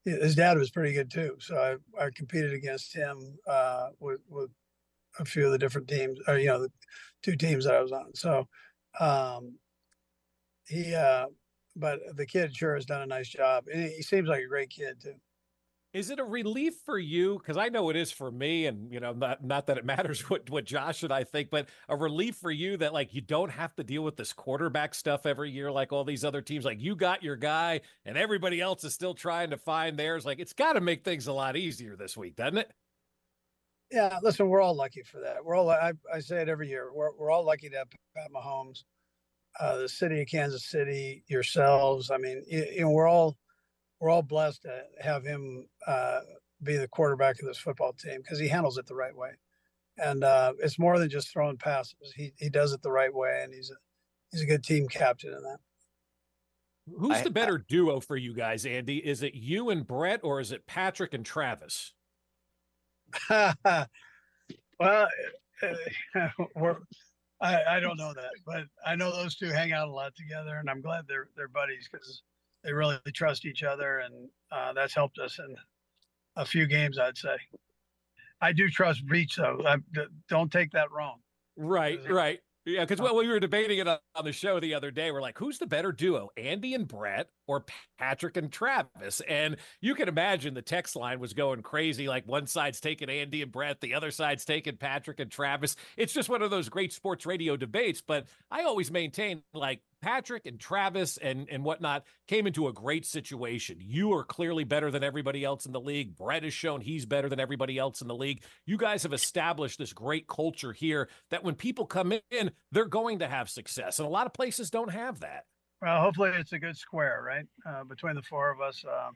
[0.04, 4.50] his dad was pretty good too, so I I competed against him uh, with with
[5.18, 6.72] a few of the different teams, or you know, the
[7.22, 8.14] two teams that I was on.
[8.14, 8.46] So
[9.00, 9.58] um,
[10.68, 11.26] he uh,
[11.76, 13.64] but the kid sure has done a nice job.
[13.72, 15.14] And he seems like a great kid too.
[15.92, 17.38] Is it a relief for you?
[17.38, 20.20] Because I know it is for me, and you know, not not that it matters
[20.30, 23.50] what what Josh and I think, but a relief for you that like you don't
[23.50, 26.66] have to deal with this quarterback stuff every year like all these other teams.
[26.66, 30.26] Like you got your guy, and everybody else is still trying to find theirs.
[30.26, 32.70] Like it's got to make things a lot easier this week, doesn't it?
[33.90, 35.42] Yeah, listen, we're all lucky for that.
[35.42, 36.90] We're all I, I say it every year.
[36.92, 38.82] We're we're all lucky to have Pat Mahomes
[39.60, 42.10] uh, the city of Kansas City, yourselves.
[42.10, 43.36] I mean, you, you, know, we're all
[44.00, 46.20] we're all blessed to have him uh,
[46.62, 49.30] be the quarterback of this football team because he handles it the right way,
[49.98, 52.12] and uh, it's more than just throwing passes.
[52.14, 53.76] He he does it the right way, and he's a
[54.30, 55.58] he's a good team captain in that.
[56.98, 58.98] Who's the better duo for you guys, Andy?
[58.98, 61.92] Is it you and Brett, or is it Patrick and Travis?
[63.30, 63.86] well,
[64.80, 65.06] uh,
[66.54, 66.76] we're
[67.40, 70.56] I, I don't know that, but I know those two hang out a lot together,
[70.56, 72.22] and I'm glad they're they're buddies because
[72.64, 75.54] they really trust each other, and uh, that's helped us in
[76.36, 76.98] a few games.
[76.98, 77.36] I'd say.
[78.40, 79.62] I do trust Veach though.
[79.66, 79.76] I,
[80.28, 81.20] don't take that wrong.
[81.56, 82.40] Right, right.
[82.66, 85.10] Yeah, because well, we were debating it on the show the other day.
[85.10, 87.64] We're like, who's the better duo, Andy and Brett or
[87.98, 89.20] Patrick and Travis?
[89.28, 92.08] And you can imagine the text line was going crazy.
[92.08, 95.76] Like one side's taking Andy and Brett, the other side's taking Patrick and Travis.
[95.96, 98.02] It's just one of those great sports radio debates.
[98.06, 103.06] But I always maintain like Patrick and Travis and and whatnot came into a great
[103.06, 103.78] situation.
[103.80, 106.16] You are clearly better than everybody else in the league.
[106.16, 108.42] Brett has shown he's better than everybody else in the league.
[108.66, 113.20] You guys have established this great culture here that when people come in, they're going
[113.20, 115.44] to have success, and a lot of places don't have that.
[115.86, 119.14] Well, hopefully it's a good square, right, uh, between the four of us um,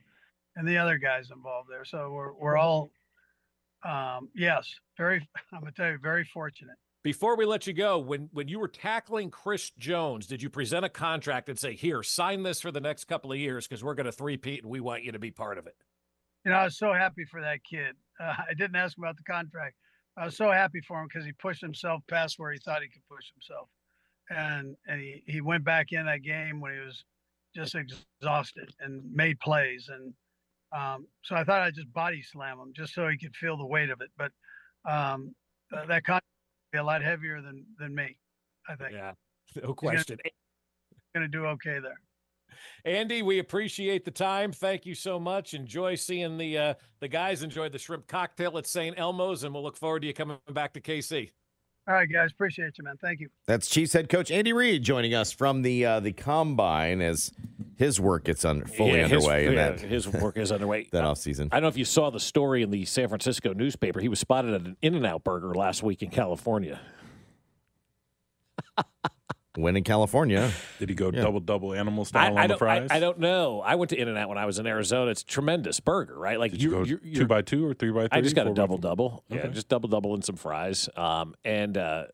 [0.55, 1.85] and the other guys involved there.
[1.85, 2.93] So we're we're all,
[3.85, 5.29] um, yes, very.
[5.53, 6.77] I'm gonna tell you, very fortunate.
[7.03, 10.85] Before we let you go, when when you were tackling Chris Jones, did you present
[10.85, 13.97] a contract and say, "Here, sign this for the next couple of years because we're
[13.97, 15.75] going to three-peat and we want you to be part of it"?
[16.45, 17.97] You know, I was so happy for that kid.
[18.21, 19.75] Uh, I didn't ask him about the contract.
[20.17, 22.89] I was so happy for him because he pushed himself past where he thought he
[22.89, 23.69] could push himself,
[24.31, 27.05] and and he, he went back in that game when he was
[27.55, 30.15] just exhausted and made plays, and
[30.73, 33.67] um, so I thought I'd just body slam him just so he could feel the
[33.67, 34.11] weight of it.
[34.17, 34.31] But
[34.91, 35.35] um,
[35.77, 36.25] uh, that contract
[36.73, 38.17] be a lot heavier than than me.
[38.69, 38.93] I think.
[38.93, 39.13] Yeah,
[39.63, 40.19] no question.
[41.15, 42.01] Going to do okay there.
[42.85, 44.53] Andy, we appreciate the time.
[44.53, 45.55] Thank you so much.
[45.55, 48.99] Enjoy seeing the uh, the guys enjoy the shrimp cocktail at St.
[48.99, 51.31] Elmo's, and we'll look forward to you coming back to KC.
[51.91, 52.31] All right, guys.
[52.31, 52.95] Appreciate you, man.
[53.03, 53.31] Thank you.
[53.49, 57.33] That's Chiefs head coach Andy Reid joining us from the uh, the combine as
[57.77, 60.87] his work gets un- fully Yeah, his- underway in yeah, that his work is underway.
[60.93, 61.49] that off season.
[61.51, 63.99] I don't know if you saw the story in the San Francisco newspaper.
[63.99, 66.79] He was spotted at an In and Out burger last week in California.
[69.57, 71.23] When in California, Did he go Yeah.
[71.23, 72.89] double double animal I, style I on the don't, I, fries?
[72.93, 73.61] I don't know.
[73.61, 75.11] I went to In and Out when I was in Arizona.
[75.11, 76.39] It's a tremendous burger, right?
[76.39, 78.19] Like Did you go you're, two by two or three by three?
[78.19, 79.23] I just got a double by double four?
[79.29, 79.45] double.
[79.45, 80.89] Yeah, just double double and some fries.
[80.97, 82.05] Um, and uh,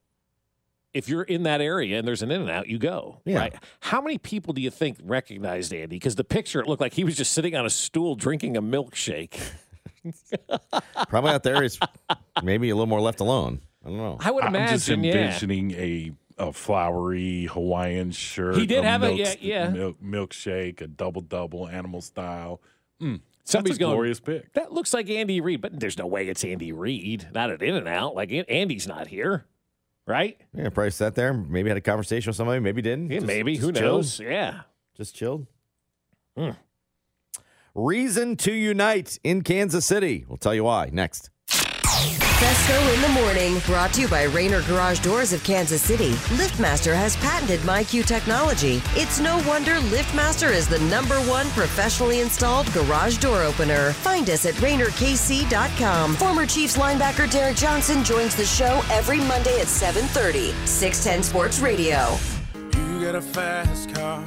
[0.94, 3.20] if you're in that area and there's an In and Out, you go.
[3.26, 3.38] Yeah.
[3.38, 3.54] Right?
[3.80, 5.96] How many people do you think recognized Andy?
[5.96, 8.62] Because the picture it looked like he was just sitting on a stool drinking a
[8.62, 9.38] milkshake.
[11.08, 11.78] probably out there is
[12.42, 13.60] maybe a little more left alone.
[13.84, 14.16] I don't know.
[14.20, 15.12] I would I'm just imagine, yeah.
[15.26, 18.56] envisioning a a flowery Hawaiian shirt.
[18.56, 19.68] He did have a- yeah, yeah.
[19.70, 22.60] milk, milkshake, a double double animal style.
[23.00, 23.92] Mm, Somebody's that's a going.
[23.94, 24.52] glorious pick.
[24.54, 27.28] That looks like Andy Reid, but there's no way it's Andy Reid.
[27.34, 28.14] Not at In and Out.
[28.14, 29.46] Like Andy's not here,
[30.06, 30.38] right?
[30.54, 33.10] Yeah, probably sat there, maybe had a conversation with somebody, maybe didn't.
[33.10, 33.52] Yeah, Just- maybe.
[33.54, 33.84] just Who chilled.
[33.84, 34.20] knows?
[34.20, 34.60] Yeah.
[34.96, 35.46] Just chilled.
[36.36, 36.50] Hmm.
[37.74, 40.24] Reason to unite in Kansas City.
[40.28, 41.30] We'll tell you why next.
[42.38, 46.10] Fescoe in the morning, brought to you by Rainer Garage Doors of Kansas City.
[46.36, 48.82] LiftMaster has patented MyQ technology.
[48.94, 53.92] It's no wonder LiftMaster is the number one professionally installed garage door opener.
[53.92, 56.16] Find us at RainerKC.com.
[56.16, 60.52] Former Chiefs linebacker Derrick Johnson joins the show every Monday at 7:30.
[60.66, 62.18] 610 Sports Radio.
[62.74, 64.22] You got a fast car,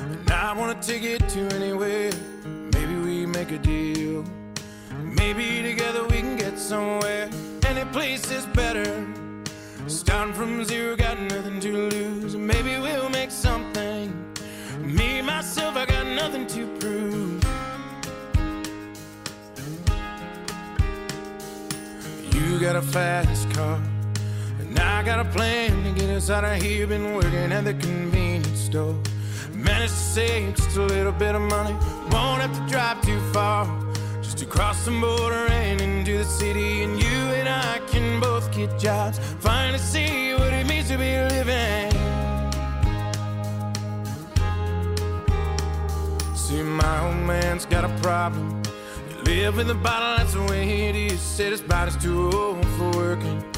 [0.00, 2.10] and I wanna take it to anywhere.
[2.72, 4.24] Maybe we make a deal.
[5.00, 6.22] Maybe together we
[6.56, 7.28] get somewhere.
[7.66, 9.06] Any place is better.
[9.86, 12.36] Starting from zero, got nothing to lose.
[12.36, 14.12] Maybe we'll make something.
[14.80, 17.44] Me, myself, I got nothing to prove.
[22.34, 23.80] You got a fast car.
[24.60, 26.86] And I got a plan to get us out of here.
[26.86, 28.96] Been working at the convenience store.
[29.52, 31.74] Managed to save just a little bit of money.
[32.10, 33.85] Won't have to drive too far.
[34.36, 36.82] To cross the border and into the city.
[36.82, 39.18] And you and I can both get jobs.
[39.40, 41.90] Finally see what it means to be living.
[46.34, 48.62] See, my old man's got a problem.
[49.08, 51.18] He live in the bottle, that's the way it is.
[51.18, 53.55] Said his body's too old for working.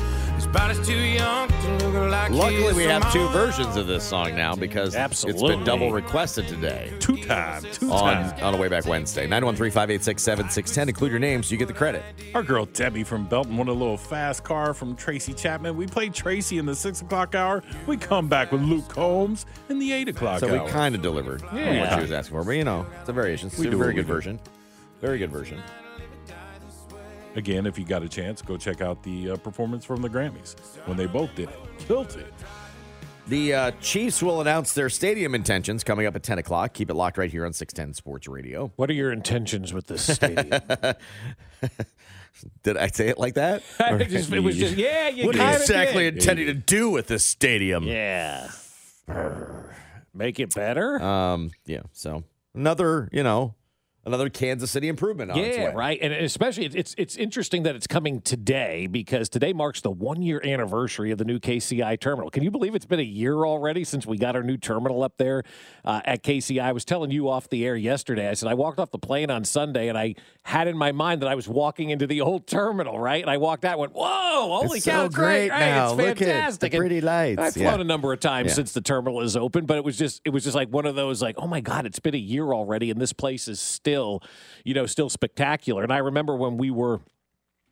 [0.53, 6.46] Like Luckily, we have two versions of this song now because it's been double requested
[6.49, 8.44] today Two time, two on, time.
[8.44, 9.22] on a way back Wednesday.
[9.26, 10.88] 913 586 7610.
[10.88, 12.03] Include your name so you get the credit.
[12.34, 15.76] Our girl Debbie from Belton won a little fast car from Tracy Chapman.
[15.76, 17.62] We played Tracy in the six o'clock hour.
[17.86, 20.64] We come back with Luke Combs in the eight o'clock So hour.
[20.64, 22.44] we kind of delivered on what she was asking for.
[22.44, 23.49] But, you know, it's a variation.
[23.49, 24.12] It's We do a do very good do.
[24.12, 24.40] version.
[25.01, 25.62] Very good version.
[27.37, 30.57] Again, if you got a chance, go check out the uh, performance from the Grammys
[30.87, 31.59] when they both did it.
[31.79, 32.33] Killed it.
[33.29, 36.72] The uh, Chiefs will announce their stadium intentions coming up at 10 o'clock.
[36.72, 38.72] Keep it locked right here on 610 Sports Radio.
[38.76, 40.49] What are your intentions with this stadium?
[42.62, 43.62] Did I say it like that?
[43.81, 46.14] It just- it was just- yeah, you What are you exactly did.
[46.16, 47.85] intending to do with this stadium?
[47.85, 48.49] yeah.
[50.14, 51.01] Make it better?
[51.03, 51.83] Um, yeah.
[51.93, 52.24] So
[52.55, 53.55] another, you know,
[54.09, 55.74] another Kansas City improvement on its Yeah, way.
[55.74, 55.98] right.
[56.02, 60.22] And especially, it's- it's it's interesting that it's coming today because today marks the one
[60.22, 62.30] year anniversary of the new KCI terminal.
[62.30, 65.16] Can you believe it's been a year already since we got our new terminal up
[65.18, 65.42] there
[65.84, 66.62] uh, at KCI?
[66.62, 68.28] I was telling you off the air yesterday.
[68.28, 71.22] I said I walked off the plane on Sunday and I had in my mind
[71.22, 73.22] that I was walking into the old terminal, right?
[73.22, 75.48] And I walked out and went, "Whoa, holy It's cow, so great!
[75.48, 75.59] great right?
[75.61, 75.88] now.
[75.90, 77.40] It's Look at the fantastic!" And pretty lights.
[77.40, 77.68] I've Yeah.
[77.70, 78.54] flown a number of times Yeah.
[78.54, 80.94] since the terminal is open, but it was just it was just like one of
[80.94, 83.97] those like, oh my god, it's been a year already, and this place is still,
[84.64, 85.82] you know, still spectacular.
[85.82, 87.01] And I remember when we were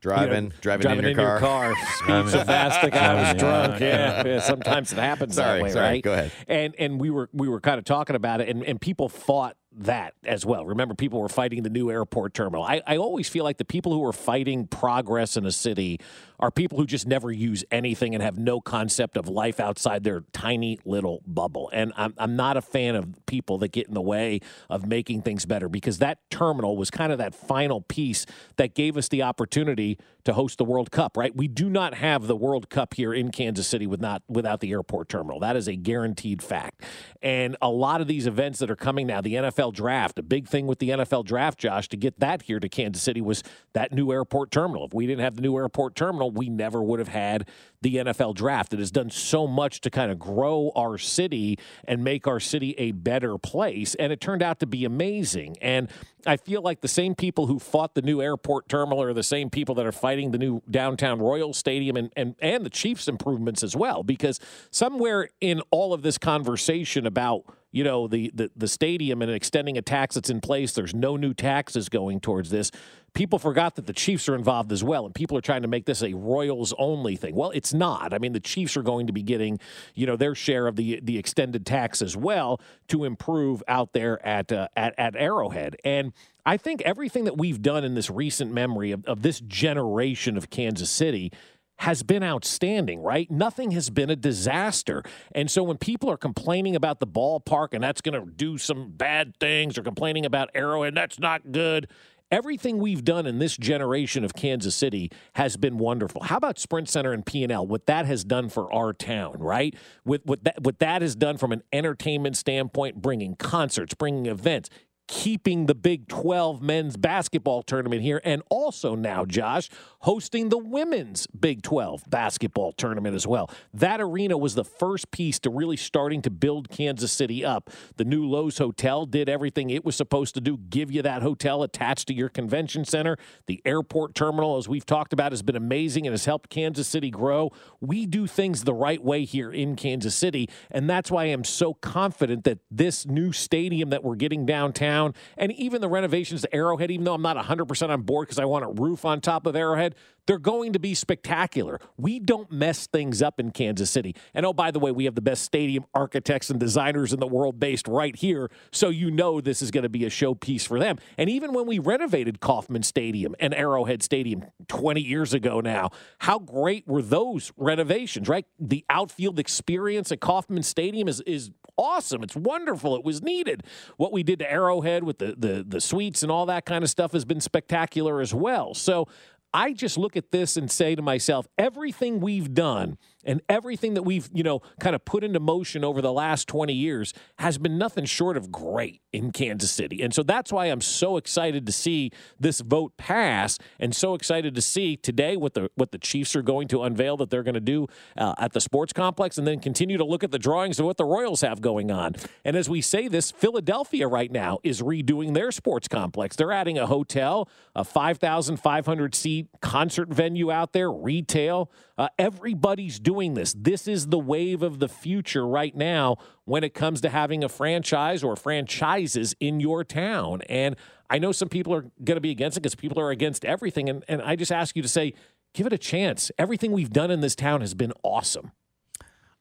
[0.01, 1.75] Driving, you know, driving, in your car.
[1.75, 3.81] speed so fast, like I was drunk.
[3.81, 5.85] Yeah, yeah, sometimes it happens Sorry, that way, sorry.
[5.87, 6.03] right?
[6.03, 6.33] Go ahead.
[6.47, 9.57] And and we were we were kind of talking about it, and and people fought
[9.77, 10.65] that as well.
[10.65, 12.65] Remember, people were fighting the new airport terminal.
[12.65, 16.01] I, I always feel like the people who are fighting progress in a city
[16.39, 20.23] are people who just never use anything and have no concept of life outside their
[20.33, 21.71] tiny little bubble.
[21.73, 25.23] And I'm, I'm not a fan of people that get in the way of making
[25.23, 29.23] things better because that terminal was kind of that final piece that gave us the
[29.23, 31.35] opportunity to host the World Cup, right?
[31.35, 34.73] We do not have the World Cup here in Kansas City with not, without the
[34.73, 35.41] airport terminal.
[35.41, 36.83] That is a guaranteed fact.
[37.23, 40.19] And a lot of these events that are coming now, the NFL NFL draft.
[40.19, 43.21] A big thing with the NFL draft, Josh, to get that here to Kansas City
[43.21, 43.43] was
[43.73, 44.87] that new airport terminal.
[44.87, 47.49] If we didn't have the new airport terminal, we never would have had
[47.83, 48.73] the NFL draft.
[48.73, 52.75] It has done so much to kind of grow our city and make our city
[52.79, 53.95] a better place.
[53.97, 55.57] And it turned out to be amazing.
[55.61, 55.89] And
[56.27, 59.51] I feel like the same people who fought the new airport terminal are the same
[59.51, 63.63] people that are fighting the new downtown Royal Stadium and, and, and the Chiefs improvements
[63.63, 64.03] as well.
[64.03, 64.41] Because
[64.71, 69.77] somewhere in all of this conversation about you know the, the the stadium and extending
[69.77, 70.73] a tax that's in place.
[70.73, 72.71] There's no new taxes going towards this.
[73.15, 75.87] People forgot that the chiefs are involved as well and people are trying to make
[75.87, 77.35] this a royals only thing.
[77.35, 78.13] Well it's not.
[78.15, 79.59] I mean the chiefs are going to be getting
[79.95, 84.25] you know their share of the the extended tax as well to improve out there
[84.27, 85.77] at uh, at, at arrowhead.
[85.85, 86.13] And
[86.45, 90.49] i think everything that we've done in this recent memory of, of this generation of
[90.49, 91.33] kansas city
[91.79, 93.31] has been outstanding, right?
[93.31, 95.03] Nothing has been a disaster.
[95.33, 98.91] And so when people are complaining about the ballpark and that's going to do some
[98.91, 101.89] bad things or complaining about Arrowhead, that's not good.
[102.33, 106.25] Everything we've done in this generation of Kansas City has been wonderful.
[106.25, 107.65] How about Sprint Center and P&L?
[107.65, 109.77] What that has done for our town, right?
[110.05, 114.71] With what that what that has done from an entertainment standpoint, bringing concerts, bringing events,
[115.09, 119.69] keeping the Big 12 men's basketball tournament here, and also now, Josh,
[120.01, 123.51] hosting the women's Big 12 basketball tournament as well.
[123.73, 127.71] That arena was the first piece to really starting to build Kansas City up.
[127.97, 131.63] The new Loews Hotel did everything it was supposed to do, give you that hotel
[131.63, 133.17] attached to your convention center.
[133.47, 137.11] The airport terminal, as we've talked about, has been amazing and has helped Kansas City
[137.11, 137.53] grow.
[137.81, 141.75] We do things the right way here in Kansas City, and that's why I'm so
[141.75, 144.96] confident that this new stadium that we're getting downtown
[145.37, 148.45] and even the renovations to Arrowhead, even though I'm not 100% on board because I
[148.45, 149.95] want a roof on top of Arrowhead,
[150.27, 151.81] they're going to be spectacular.
[151.97, 154.15] We don't mess things up in Kansas City.
[154.35, 157.27] And oh, by the way, we have the best stadium architects and designers in the
[157.27, 158.51] world based right here.
[158.73, 160.99] So you know this is going to be a showpiece for them.
[161.17, 166.39] And even when we renovated Kauffman Stadium and Arrowhead Stadium 20 years ago now, how
[166.39, 168.47] great were those renovations, right?
[168.59, 172.23] The outfield experience at Kauffman Stadium is, is awesome.
[172.23, 172.97] It's wonderful.
[172.97, 173.65] It was needed.
[173.97, 176.91] What we did to Arrowhead with the, the, the suites and all that kind of
[176.91, 178.75] stuff has been spectacular as well.
[178.75, 179.09] So
[179.53, 184.05] I just look at this and say to myself, everything we've done and everything that
[184.05, 187.77] we've, you know, kind of put into motion over the last 20 years has been
[187.77, 190.03] nothing short of great in Kansas City.
[190.03, 194.55] And so that's why I'm so excited to see this vote pass and so excited
[194.55, 197.55] to see today what the what the Chiefs are going to unveil that they're going
[197.55, 200.79] to do uh, at the sports complex and then continue to look at the drawings
[200.79, 202.15] of what the Royals have going on.
[202.45, 206.37] And as we say this, Philadelphia right now is redoing their sports complex.
[206.37, 211.71] They're adding a hotel, a 5,500 seat concert venue out there, retail.
[211.99, 213.55] Uh, everybody's doing this.
[213.55, 217.49] This is the wave of the future right now when it comes to having a
[217.49, 220.43] franchise or franchises in your town.
[220.49, 220.77] And
[221.09, 223.89] I know some people are going to be against it because people are against everything.
[223.89, 225.15] And, and I just ask you to say,
[225.55, 226.31] give it a chance.
[226.39, 228.53] Everything we've done in this town has been awesome.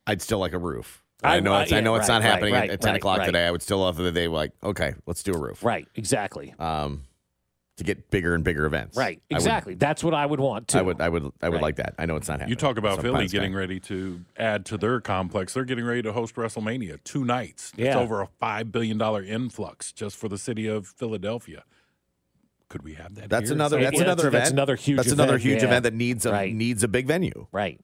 [0.07, 1.03] I'd still like a roof.
[1.23, 3.23] I, know it's, I know it's right, not happening right, at, at 10 right, o'clock
[3.23, 3.47] today.
[3.47, 5.63] I would still love that they like, okay, let's do a roof.
[5.63, 6.53] Right, exactly.
[6.59, 7.03] Um,
[7.78, 8.95] to get bigger and bigger events.
[8.95, 9.73] Right, I would- exactly.
[9.76, 10.78] That's what I would want too.
[10.78, 11.61] I would, I would, I would Right.
[11.61, 11.95] like that.
[11.97, 12.49] I know it's not happening.
[12.51, 13.38] You talk about Philly Pine Sky.
[13.39, 15.53] getting ready to add to their complex.
[15.53, 17.71] They're getting ready to host WrestleMania two nights.
[17.78, 17.99] It's Yeah.
[17.99, 21.63] over a five billion dollar influx just for the city of Philadelphia.
[22.69, 23.30] Could we have that?
[23.30, 23.53] That's here?
[23.55, 23.80] another.
[23.82, 24.43] That's yeah, another that's- event.
[24.43, 25.67] that's another huge That's another event, huge yeah.
[25.67, 26.53] event that needs a Right.
[26.53, 27.47] needs a big venue.
[27.51, 27.80] Right.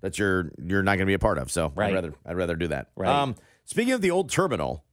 [0.00, 1.50] That you're you're not going to be a part of.
[1.50, 1.90] So Right.
[1.90, 2.88] I'd rather I'd rather do that.
[2.96, 3.08] Right.
[3.08, 4.84] Um, speaking of the old terminal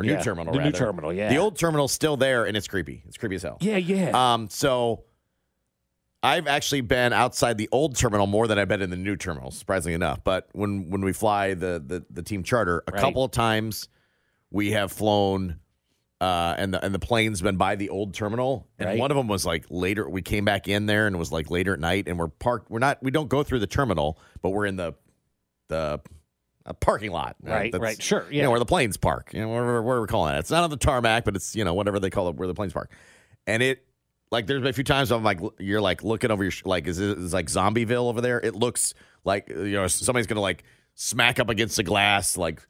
[0.00, 1.28] or new Yeah, terminal, the new terminal, yeah.
[1.28, 3.02] the old terminal's still there and it's creepy.
[3.06, 3.58] It's creepy as hell.
[3.60, 4.10] Yeah, yeah.
[4.34, 5.04] Um, so
[6.22, 9.50] I've actually been outside the old terminal more than I've been in the new terminal,
[9.50, 10.22] surprisingly enough.
[10.24, 13.00] But when when we fly the the, the team charter, a Right.
[13.00, 13.88] couple of times
[14.50, 15.60] we have flown
[16.20, 18.98] uh, and the and the plane's been by the old terminal, and Right.
[18.98, 20.06] one of them was like later.
[20.08, 22.70] We came back in there and it was like later at night, and we're parked.
[22.70, 23.02] We're not.
[23.02, 24.92] We don't go through the terminal, but we're in the
[25.68, 26.00] the
[26.66, 27.36] uh, parking lot.
[27.46, 28.42] Uh, Right, that's- right, sure, You yeah.
[28.44, 29.30] know where the planes park.
[29.32, 30.38] You know where, where we're calling it.
[30.40, 32.54] It's not on the tarmac, but it's you know whatever they call it where the
[32.54, 32.90] planes park.
[33.46, 33.84] And it
[34.30, 36.86] like there's been a few times I'm like you're like looking over your sh- like
[36.86, 38.38] is it is like Zombieville over there?
[38.40, 38.94] It looks
[39.24, 40.62] like you know somebody's gonna like
[40.94, 42.60] smack up against the glass like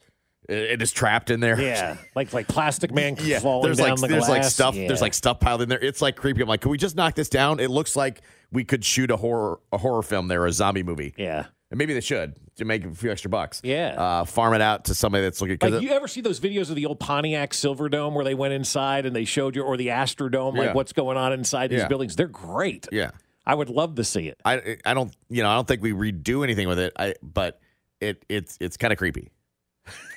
[0.49, 1.61] it, is trapped in there.
[1.61, 4.89] Yeah, like like Plastic Man Yeah, falling there's down like the there's like stuff Yeah.
[4.89, 5.79] there's like stuff piled in there.
[5.81, 6.41] It's like creepy.
[6.43, 7.61] I'm like, can we just knock this down?
[7.61, 11.15] It looks like we could shoot a horror a horror film there, a zombie movie.
[11.19, 13.61] Yeah, and maybe they should to make a few extra bucks.
[13.65, 13.95] Yeah.
[13.97, 15.59] uh, farm it out to somebody that's looking.
[15.61, 18.53] Like it- you ever see those videos of the old Pontiac Silverdome where they went
[18.55, 20.63] inside and they showed you, or the Astrodome, Yeah.
[20.67, 21.89] like what's going on inside these Yeah.
[21.89, 22.17] buildings?
[22.17, 22.89] They're great.
[22.93, 23.11] yeah,
[23.47, 24.41] I would love to see it.
[24.45, 26.93] I I don't you know I don't think we redo anything with it.
[26.99, 27.61] I but
[28.01, 29.31] it it's it's kind of creepy.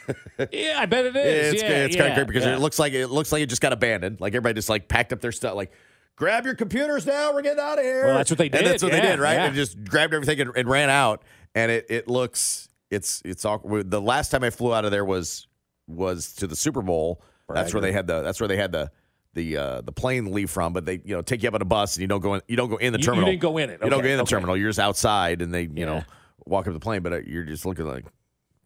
[0.52, 1.54] yeah, I bet it is.
[1.54, 2.56] It's, yeah, it's kind of creepy because yeah.
[2.56, 4.20] it looks like it looks like it just got abandoned.
[4.20, 5.56] Like everybody just like packed up their stuff.
[5.56, 5.72] Like,
[6.16, 7.34] grab your computers now.
[7.34, 8.06] We're getting out of here.
[8.06, 9.36] Well, that's what they And did, that's what they did, right?
[9.36, 9.46] yeah.
[9.46, 11.24] And just grabbed everything and, and ran out.
[11.56, 13.90] And it it looks it's it's awkward.
[13.92, 15.48] The last time I flew out of there was
[15.88, 17.22] was to the Super Bowl.
[17.50, 18.92] That's where they had the that's where they had the
[19.34, 21.66] the uh, the plane leave from, but they you know take you up on a
[21.66, 23.26] bus and you don't go in you don't go in the You- you terminal.
[23.30, 23.80] didn't go in it.
[23.84, 24.30] you don't go in the okay.
[24.30, 24.58] terminal.
[24.58, 26.04] You're just outside, and they you know
[26.46, 28.06] walk up the plane, but uh, you're just looking like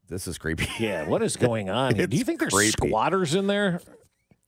[0.10, 0.68] this is creepy.
[0.80, 1.94] Yeah, what is going on?
[2.10, 2.72] Do you think there's creepy.
[2.72, 3.82] squatters in there?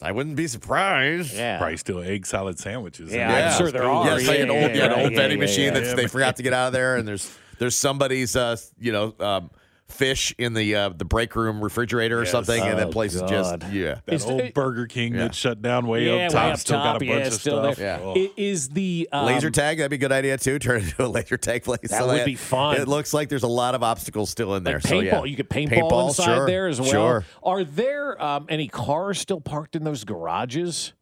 [0.01, 1.35] I wouldn't be surprised.
[1.35, 1.57] Yeah.
[1.57, 3.11] Probably still egg salad sandwiches.
[3.11, 3.49] in Yeah.
[3.51, 4.05] I'm sure there are.
[4.07, 6.07] Yeah, it's like Yeah, an old, yeah, yeah, an old vending yeah, machine that they
[6.07, 9.51] forgot to get out of there, and there's there's somebody's uh, you know um,
[9.87, 12.31] fish in the uh, the break room refrigerator or Yes.
[12.31, 13.73] something, and Oh, that place is just God.
[13.73, 13.99] yeah.
[14.05, 15.23] That Is old the- Burger King Yeah.
[15.23, 16.83] that shut down way yeah, up top way up still top.
[16.99, 17.75] got a bunch it's of still stuff.
[17.77, 17.99] there.
[18.03, 18.13] Oh.
[18.15, 20.59] I- Is the um, laser tag that'd be a good idea too.
[20.59, 21.79] Turn it into a laser tag place.
[21.81, 22.77] That So would be fun.
[22.79, 24.75] It looks like there's a lot of obstacles still in there.
[24.75, 25.23] Like so paintball, yeah.
[25.23, 26.89] you could paintball, inside sure, there as well.
[26.91, 27.25] Sure.
[27.41, 30.93] Are there um, any cars still parked in those garages?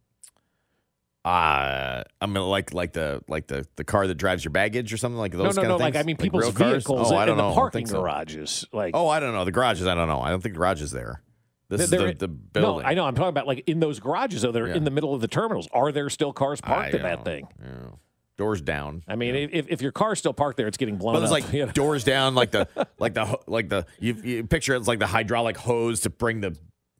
[1.28, 4.98] Uh, I mean, like like the like the the car that drives your baggage or
[4.98, 5.56] something like those.
[5.56, 5.76] no, no, no.
[5.76, 5.96] of Like?
[5.96, 7.42] I mean, Like people's vehicles Oh, I in the know.
[7.50, 8.00] Don't parking so.
[8.02, 8.66] garages.
[8.72, 9.44] Like, Oh, I don't know.
[9.46, 10.22] The garages, I don't know.
[10.22, 11.22] I don't think the garage is there.
[11.70, 12.84] This is they're- the, the building.
[12.84, 13.06] No, I know.
[13.06, 14.52] I'm talking about like in those garages though.
[14.54, 14.76] They're Yeah.
[14.76, 15.68] in the middle of the terminals.
[15.74, 17.48] Are there still cars parked I in that don't- thing?
[17.62, 17.90] yeah.
[18.38, 19.02] Doors down.
[19.08, 21.42] I mean, if, if your car's still parked there, it's getting blown But there's up.
[21.44, 21.72] like you know?
[21.72, 22.68] doors down, like the
[23.00, 26.56] like the like the you, you picture it's like the hydraulic hose to bring the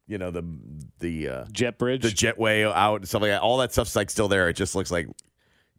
[0.08, 0.44] you know the
[1.00, 2.02] the uh, jet bridge.
[2.04, 3.42] the jetway out and stuff like that.
[3.42, 4.50] All that stuff's like still there.
[4.50, 5.08] It just looks like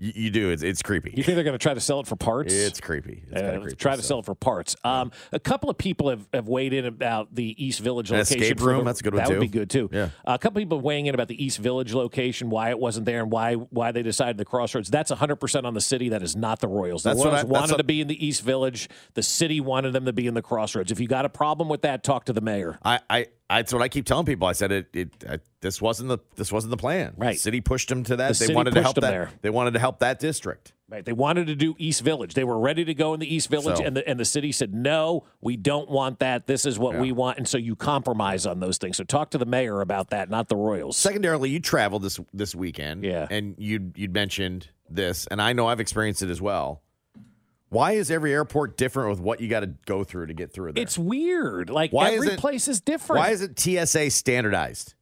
[0.01, 0.51] you, you do.
[0.51, 1.13] It's it's creepy.
[1.17, 2.53] You think they're going to try to sell it for parts?
[2.55, 3.25] It's creepy.
[3.33, 4.07] It's Uh, creepy, try to so.
[4.09, 4.77] sell it for parts.
[4.85, 8.43] Um, a couple of people have, have weighed in about the East Village An location.
[8.43, 8.79] escape room?
[8.79, 9.89] the- That's a good one, That would be good too.
[9.93, 10.11] Yeah.
[10.25, 13.23] a couple of people weighing in about the East Village location, why it wasn't there,
[13.23, 14.89] and why why they decided the Crossroads.
[14.89, 16.11] That's 100 percent on the city.
[16.11, 17.03] That is not the Royals.
[17.03, 18.89] The That's what Royals I- wanted what- to be in the East Village.
[19.15, 20.93] The city wanted them to be in the Crossroads.
[20.93, 22.79] If you got a problem with that, talk to the mayor.
[22.85, 24.47] I, I that's what I keep telling people.
[24.47, 24.89] I said it.
[24.93, 27.15] It I, this wasn't the this wasn't the plan.
[27.17, 27.35] Right.
[27.35, 28.37] The city pushed them to that.
[28.37, 29.01] The they wanted to help that.
[29.11, 29.31] there.
[29.43, 30.73] They wanted to help that district.
[30.91, 31.05] Right.
[31.05, 32.33] They wanted to do East Village.
[32.35, 34.53] They were ready to go in the East Village, So- and the and the city
[34.53, 36.47] said, "No, we don't want that.
[36.47, 38.97] This is what we want." And so you compromise on those things.
[38.97, 40.97] So talk to the mayor about that, not the Royals.
[40.97, 43.05] Secondarily, you traveled this this weekend.
[43.05, 43.27] Yeah.
[43.31, 46.83] And you you'd mentioned this, and I know I've experienced it as well.
[47.71, 50.73] Why is every airport different with what you got to go through to get through
[50.73, 50.83] there?
[50.83, 51.69] It's weird.
[51.71, 53.21] Like Why every is it- place is different.
[53.21, 54.95] Why is it TSA standardized?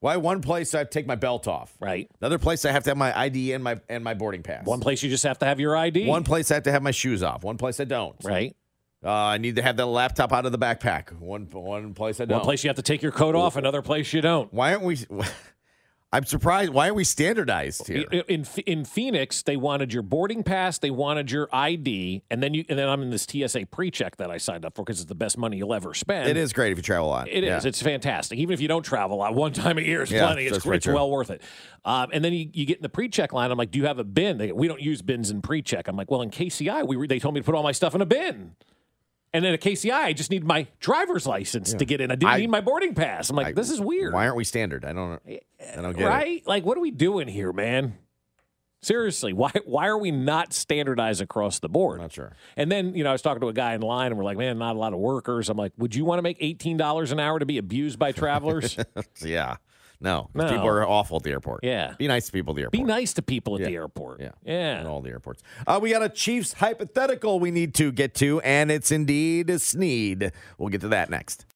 [0.00, 1.72] Why one place I have to take my belt off?
[1.78, 2.10] right?
[2.20, 4.66] Another place I have to have my ID and my and my boarding pass.
[4.66, 6.06] One place you just have to have your ID.
[6.08, 7.44] One place I have to have my shoes off.
[7.44, 8.16] One place I don't.
[8.24, 8.54] right?
[9.04, 11.12] Uh, I need to have the laptop out of the backpack.
[11.18, 12.38] One one place I don't.
[12.38, 13.54] One place you have to take your coat off.
[13.56, 14.52] Another place you don't.
[14.52, 14.98] Why aren't we?
[16.14, 16.72] I'm surprised.
[16.72, 18.04] Why aren't we standardized here?
[18.28, 22.66] In in Phoenix, they wanted your boarding pass, they wanted your ID, and then you
[22.68, 25.14] and then I'm in this TSA pre-check that I signed up for because it's the
[25.14, 26.28] best money you'll ever spend.
[26.28, 27.28] It is great if you travel a lot.
[27.28, 27.64] It is.
[27.64, 27.68] Yeah.
[27.68, 28.38] It's fantastic.
[28.38, 30.46] Even if you don't travel a lot, one time a year is Yeah, plenty.
[30.46, 31.40] It's, it's well worth it.
[31.84, 33.50] Um, and then you, you get in the pre-check line.
[33.50, 35.96] I'm like, "Do you have a bin?" They "We don't use bins in pre-check." I'm
[35.96, 38.02] like, "Well, in KCI, we were, they told me to put all my stuff in
[38.02, 38.54] a bin."
[39.34, 42.10] And then at KCI, I just need my driver's license to get in.
[42.10, 43.30] I didn't I- need my boarding pass.
[43.30, 44.84] I'm like, I- this is weird, Why aren't we standard?
[44.84, 45.20] I don't.
[45.26, 46.06] I don't get it.
[46.06, 46.46] right?
[46.46, 47.94] Like, what are we doing here, man?
[48.84, 52.00] Seriously, why why are we not standardized across the board?
[52.00, 52.32] Not sure.
[52.56, 54.36] And then, you know, I was talking to a guy in line and we're like,
[54.36, 55.48] man, not a lot of workers.
[55.48, 58.76] I'm like, would you want to make $18 an hour to be abused by travelers?
[59.24, 59.56] yeah.
[60.02, 60.28] No.
[60.34, 60.44] No.
[60.48, 61.60] People are awful at the airport.
[61.62, 61.94] Yeah.
[61.96, 62.72] Be nice to people at the airport.
[62.72, 63.66] be nice to people at Yeah.
[63.68, 64.20] the airport.
[64.20, 64.30] Yeah.
[64.44, 64.80] Yeah.
[64.80, 65.42] At all the airports.
[65.66, 69.58] Uh, we got a Chiefs hypothetical we need to get to, and it's indeed a
[69.58, 70.32] Sneed.
[70.58, 71.46] We'll get to that next.